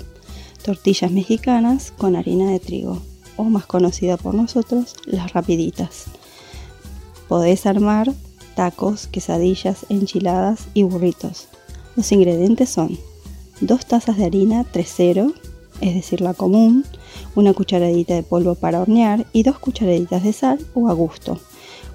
Tortillas 0.62 1.10
mexicanas 1.10 1.90
con 1.96 2.16
harina 2.16 2.50
de 2.50 2.60
trigo. 2.60 3.00
o 3.38 3.44
más 3.44 3.64
conocida 3.64 4.18
por 4.18 4.34
nosotros, 4.34 4.94
las 5.06 5.32
rapiditas. 5.32 6.04
Podés 7.26 7.64
armar 7.64 8.12
tacos, 8.54 9.06
quesadillas, 9.06 9.86
enchiladas 9.88 10.66
y 10.74 10.82
burritos. 10.82 11.48
Los 11.96 12.12
ingredientes 12.12 12.68
son 12.68 12.98
2 13.62 13.86
tazas 13.86 14.18
de 14.18 14.26
harina 14.26 14.66
3.0, 14.70 15.32
es 15.82 15.94
decir, 15.94 16.20
la 16.22 16.32
común, 16.32 16.86
una 17.34 17.52
cucharadita 17.52 18.14
de 18.14 18.22
polvo 18.22 18.54
para 18.54 18.80
hornear 18.80 19.26
y 19.32 19.42
2 19.42 19.58
cucharaditas 19.58 20.22
de 20.22 20.32
sal 20.32 20.58
o 20.74 20.88
a 20.88 20.94
gusto. 20.94 21.38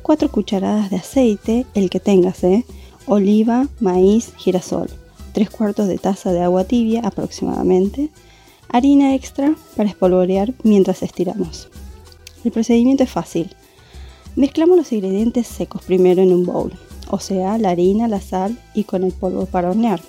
4 0.04 0.30
cucharadas 0.30 0.89
de 0.91 0.97
aceite, 0.97 1.65
el 1.73 1.89
que 1.89 2.00
tengas, 2.00 2.43
¿eh? 2.43 2.65
oliva, 3.08 3.67
maíz, 3.80 4.34
girasol. 4.38 4.89
3 5.32 5.50
cuartos 5.50 5.88
de 5.88 5.97
taza 5.97 6.32
de 6.32 6.41
agua 6.41 6.65
tibia 6.65 7.02
aproximadamente. 7.04 8.10
Harina 8.69 9.15
extra 9.15 9.56
para 9.76 9.89
espolvorear 9.89 10.54
mientras 10.63 11.02
estiramos. 11.02 11.69
El 12.43 12.52
procedimiento 12.52 13.04
es 13.04 13.10
fácil. 13.10 13.56
Mezclamos 14.36 14.78
los 14.78 14.91
ingredientes 14.91 15.47
secos 15.47 15.82
primero 15.84 16.21
en 16.21 16.34
un 16.34 16.45
bowl, 16.45 16.73
o 17.10 17.19
sea, 17.19 17.58
la 17.58 17.69
harina, 17.69 18.08
la 18.08 18.21
sal 18.21 18.60
y 18.76 18.84
con 18.84 19.04
el 19.04 19.13
polvo 19.13 19.45
para 19.45 19.69
hornear. 19.69 20.02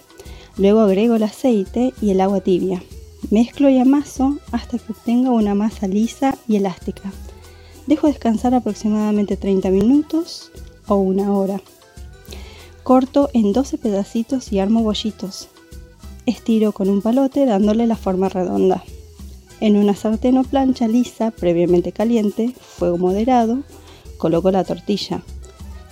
Luego 0.56 0.80
agrego 0.80 1.14
el 1.14 1.22
aceite 1.22 1.94
y 2.02 2.10
el 2.10 2.20
agua 2.20 2.40
tibia. 2.40 2.82
Mezclo 3.30 3.68
y 3.68 3.78
amaso 3.78 4.38
hasta 4.52 4.78
que 4.78 4.92
obtenga 4.92 5.30
una 5.30 5.54
masa 5.54 5.86
lisa 5.86 6.38
y 6.48 6.56
elástica. 6.56 7.12
Dejo 7.86 8.06
descansar 8.06 8.54
aproximadamente 8.54 9.36
30 9.36 9.68
minutos 9.70 10.50
o 10.86 10.96
una 10.96 11.32
hora. 11.32 11.60
Corto 12.82 13.28
en 13.34 13.52
12 13.52 13.76
pedacitos 13.76 14.50
y 14.50 14.60
armo 14.60 14.82
bollitos. 14.82 15.48
Estiro 16.24 16.72
con 16.72 16.88
un 16.88 17.02
palote 17.02 17.44
dándole 17.44 17.86
la 17.86 17.96
forma 17.96 18.30
redonda. 18.30 18.82
En 19.60 19.76
una 19.76 19.94
sartén 19.94 20.38
o 20.38 20.44
plancha 20.44 20.88
lisa 20.88 21.30
previamente 21.30 21.92
caliente, 21.92 22.54
fuego 22.58 22.96
moderado, 22.96 23.58
coloco 24.16 24.50
la 24.50 24.64
tortilla. 24.64 25.20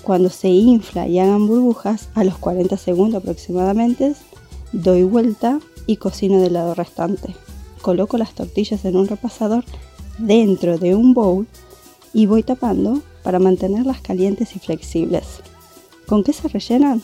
Cuando 0.03 0.31
se 0.31 0.49
infla 0.49 1.07
y 1.07 1.19
hagan 1.19 1.47
burbujas, 1.47 2.09
a 2.15 2.25
los 2.25 2.39
40 2.39 2.79
segundos 2.79 3.23
aproximadamente, 3.23 4.15
doy 4.73 5.03
vuelta 5.03 5.61
y 5.87 5.97
cocino 5.97 6.41
del 6.41 6.55
lado 6.55 6.75
restante. 6.75 7.35
Coloco 7.83 8.19
las 8.19 8.33
tortillas 8.35 8.85
en 8.85 8.97
un 8.97 9.07
repasador 9.07 9.65
dentro 10.19 10.79
de 10.79 10.95
un 10.95 11.15
bowl 11.15 11.47
y 12.13 12.27
voy 12.27 12.43
tapando 12.43 13.03
para 13.23 13.39
mantenerlas 13.39 14.01
calientes 14.01 14.57
y 14.57 14.59
flexibles. 14.59 15.41
¿Con 16.07 16.25
qué 16.25 16.33
se 16.33 16.49
rellenan? 16.49 17.03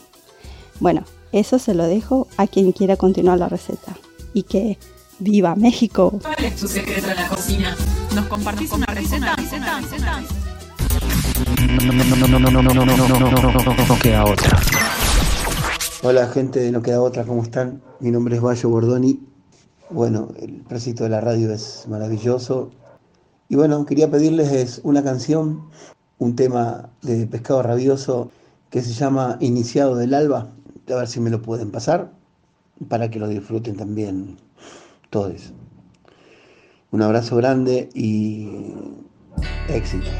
Bueno, 0.80 1.04
eso 1.32 1.58
se 1.58 1.74
lo 1.74 1.84
dejo 1.84 2.28
a 2.36 2.46
quien 2.46 2.72
quiera 2.72 2.96
continuar 2.96 3.38
la 3.38 3.48
receta. 3.48 3.96
Y 4.34 4.44
que 4.44 4.78
¡Viva 5.22 5.54
México! 5.54 6.18
¿Cuál 6.20 6.44
es 6.44 6.56
tu 6.56 6.66
secreto 6.66 7.08
en 7.08 7.14
la 7.16 7.28
cocina? 7.28 7.76
¿Nos 8.12 8.26
compartís 8.26 8.72
una 8.72 8.86
receta? 8.86 9.36
No 13.88 13.98
queda 14.00 14.24
otra. 14.24 14.60
Hola 16.04 16.26
gente 16.26 16.58
de 16.58 16.72
No 16.72 16.82
Queda 16.82 17.00
Otra, 17.00 17.22
¿cómo 17.22 17.44
están? 17.44 17.80
Mi 18.00 18.10
nombre 18.10 18.34
es 18.34 18.42
Bayo 18.42 18.68
Bordoni. 18.68 19.20
Bueno, 19.88 20.30
el 20.40 20.62
préstito 20.62 21.04
de 21.04 21.10
la 21.10 21.20
radio 21.20 21.52
es 21.52 21.86
maravilloso. 21.88 22.72
Y 23.48 23.54
bueno, 23.54 23.86
quería 23.86 24.10
pedirles 24.10 24.80
una 24.82 25.04
canción, 25.04 25.68
un 26.18 26.34
tema 26.34 26.90
de 27.02 27.28
Pescado 27.28 27.62
Rabioso 27.62 28.32
que 28.68 28.82
se 28.82 28.92
llama 28.94 29.36
Iniciado 29.38 29.94
del 29.94 30.14
Alba. 30.14 30.50
A 30.90 30.94
ver 30.96 31.06
si 31.06 31.20
me 31.20 31.30
lo 31.30 31.40
pueden 31.40 31.70
pasar 31.70 32.10
para 32.88 33.08
que 33.08 33.20
lo 33.20 33.28
disfruten 33.28 33.76
también 33.76 34.38
todos. 35.10 35.52
Un 36.90 37.02
abrazo 37.02 37.36
grande 37.36 37.90
y 37.94 38.74
éxitos. 39.68 40.10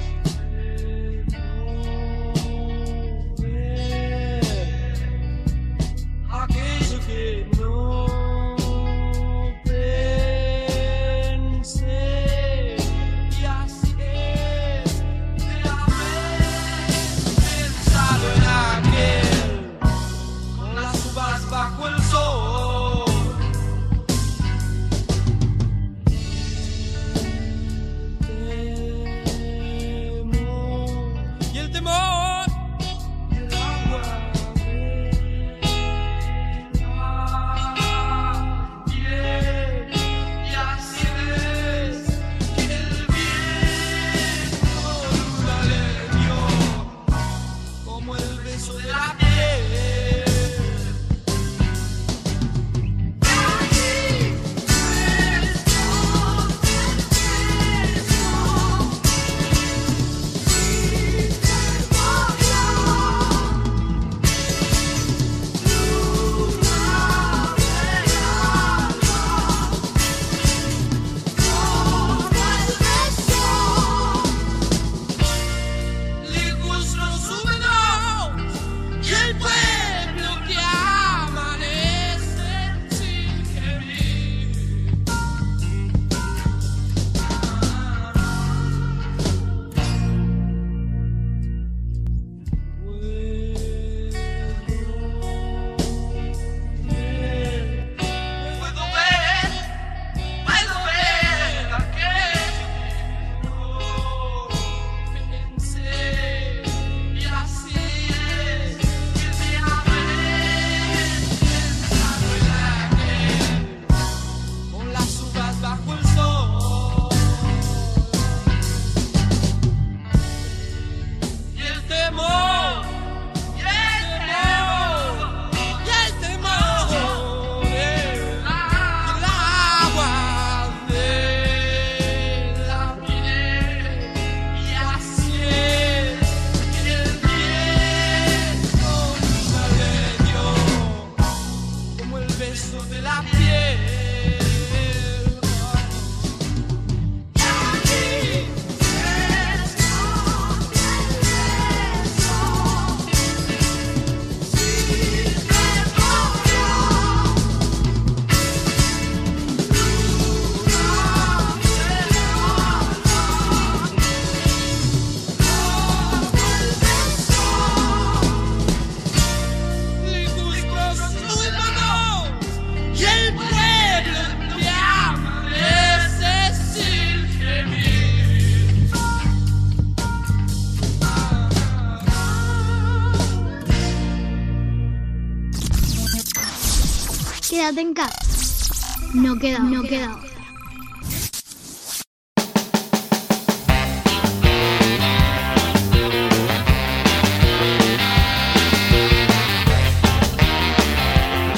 Quédate 187.73 187.81
en 187.81 187.95
casa. 187.95 189.11
No 189.15 189.39
queda, 189.39 189.59
no 189.61 189.83
queda. 189.83 190.19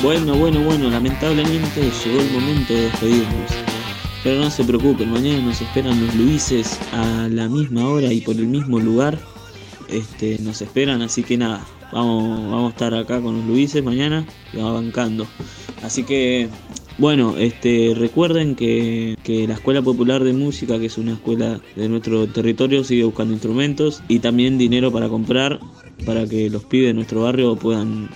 Bueno, 0.02 0.34
bueno, 0.34 0.60
bueno, 0.60 0.90
lamentablemente 0.90 1.90
llegó 2.04 2.20
el 2.20 2.30
momento 2.30 2.74
de 2.74 2.82
despedirnos. 2.82 3.50
Pero 4.22 4.40
no 4.40 4.50
se 4.50 4.64
preocupen, 4.64 5.10
mañana 5.10 5.42
nos 5.42 5.60
esperan 5.60 6.04
los 6.04 6.14
Luises 6.14 6.78
a 6.92 7.28
la 7.30 7.48
misma 7.48 7.86
hora 7.86 8.12
y 8.12 8.20
por 8.20 8.36
el 8.36 8.46
mismo 8.46 8.78
lugar. 8.78 9.18
Este, 9.94 10.38
nos 10.40 10.60
esperan, 10.60 11.02
así 11.02 11.22
que 11.22 11.36
nada, 11.36 11.64
vamos, 11.92 12.50
vamos 12.50 12.66
a 12.66 12.70
estar 12.70 12.94
acá 12.94 13.20
con 13.20 13.36
los 13.36 13.46
Luises 13.46 13.84
mañana 13.84 14.26
y 14.52 14.56
vamos 14.56 14.74
bancando. 14.74 15.26
Así 15.84 16.02
que, 16.02 16.48
bueno, 16.98 17.36
este, 17.38 17.94
recuerden 17.96 18.56
que, 18.56 19.16
que 19.22 19.46
la 19.46 19.54
Escuela 19.54 19.82
Popular 19.82 20.24
de 20.24 20.32
Música, 20.32 20.80
que 20.80 20.86
es 20.86 20.98
una 20.98 21.12
escuela 21.12 21.60
de 21.76 21.88
nuestro 21.88 22.26
territorio, 22.26 22.82
sigue 22.82 23.04
buscando 23.04 23.34
instrumentos 23.34 24.02
y 24.08 24.18
también 24.18 24.58
dinero 24.58 24.90
para 24.90 25.08
comprar 25.08 25.60
para 26.04 26.26
que 26.26 26.50
los 26.50 26.64
pibes 26.64 26.88
de 26.88 26.94
nuestro 26.94 27.22
barrio 27.22 27.54
puedan 27.54 28.10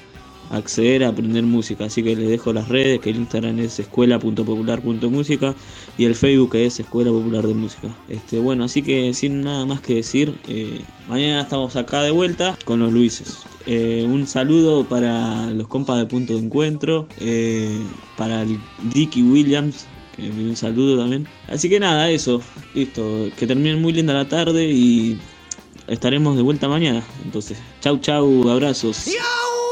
acceder 0.51 1.05
a 1.05 1.09
aprender 1.09 1.45
música. 1.45 1.85
Así 1.85 2.03
que 2.03 2.17
les 2.17 2.29
dejo 2.29 2.53
las 2.53 2.69
redes, 2.69 3.01
que 3.01 3.11
el 3.11 3.17
Instagram 3.17 3.59
es 3.59 3.79
escuela.popular.música 3.79 5.55
y 5.97 6.05
el 6.05 6.15
Facebook 6.15 6.55
es 6.57 6.81
Escuela 6.81 7.11
Popular 7.11 7.47
de 7.47 7.55
Música. 7.55 7.89
Este, 8.09 8.39
bueno, 8.39 8.65
así 8.65 8.83
que 8.83 9.13
sin 9.15 9.43
nada 9.43 9.67
más 9.67 9.81
que 9.81 9.97
decir, 9.97 10.35
eh, 10.49 10.81
mañana 11.09 11.43
estamos 11.43 11.77
acá 11.77 12.03
de 12.03 12.11
vuelta 12.11 12.57
con 12.65 12.81
los 12.81 12.93
Luises. 12.93 13.39
Eh, 13.67 14.07
un 14.09 14.27
saludo 14.27 14.85
para 14.85 15.51
los 15.51 15.69
compas 15.69 15.99
de 15.99 16.07
Punto 16.07 16.35
de 16.35 16.41
Encuentro, 16.41 17.07
eh, 17.21 17.79
para 18.17 18.43
el 18.43 18.59
Dicky 18.95 19.23
Williams, 19.23 19.87
que 20.17 20.23
me 20.23 20.49
un 20.49 20.57
saludo 20.57 20.99
también. 20.99 21.29
Así 21.49 21.69
que 21.69 21.79
nada, 21.79 22.11
eso, 22.11 22.41
listo, 22.75 23.29
que 23.37 23.47
terminen 23.47 23.83
muy 23.83 23.93
linda 23.93 24.15
la 24.15 24.29
tarde 24.29 24.71
y 24.71 25.19
estaremos 25.87 26.37
de 26.37 26.43
vuelta 26.43 26.69
mañana. 26.69 27.03
Entonces, 27.25 27.59
chau 27.81 27.99
chau, 27.99 28.49
abrazos. 28.49 29.07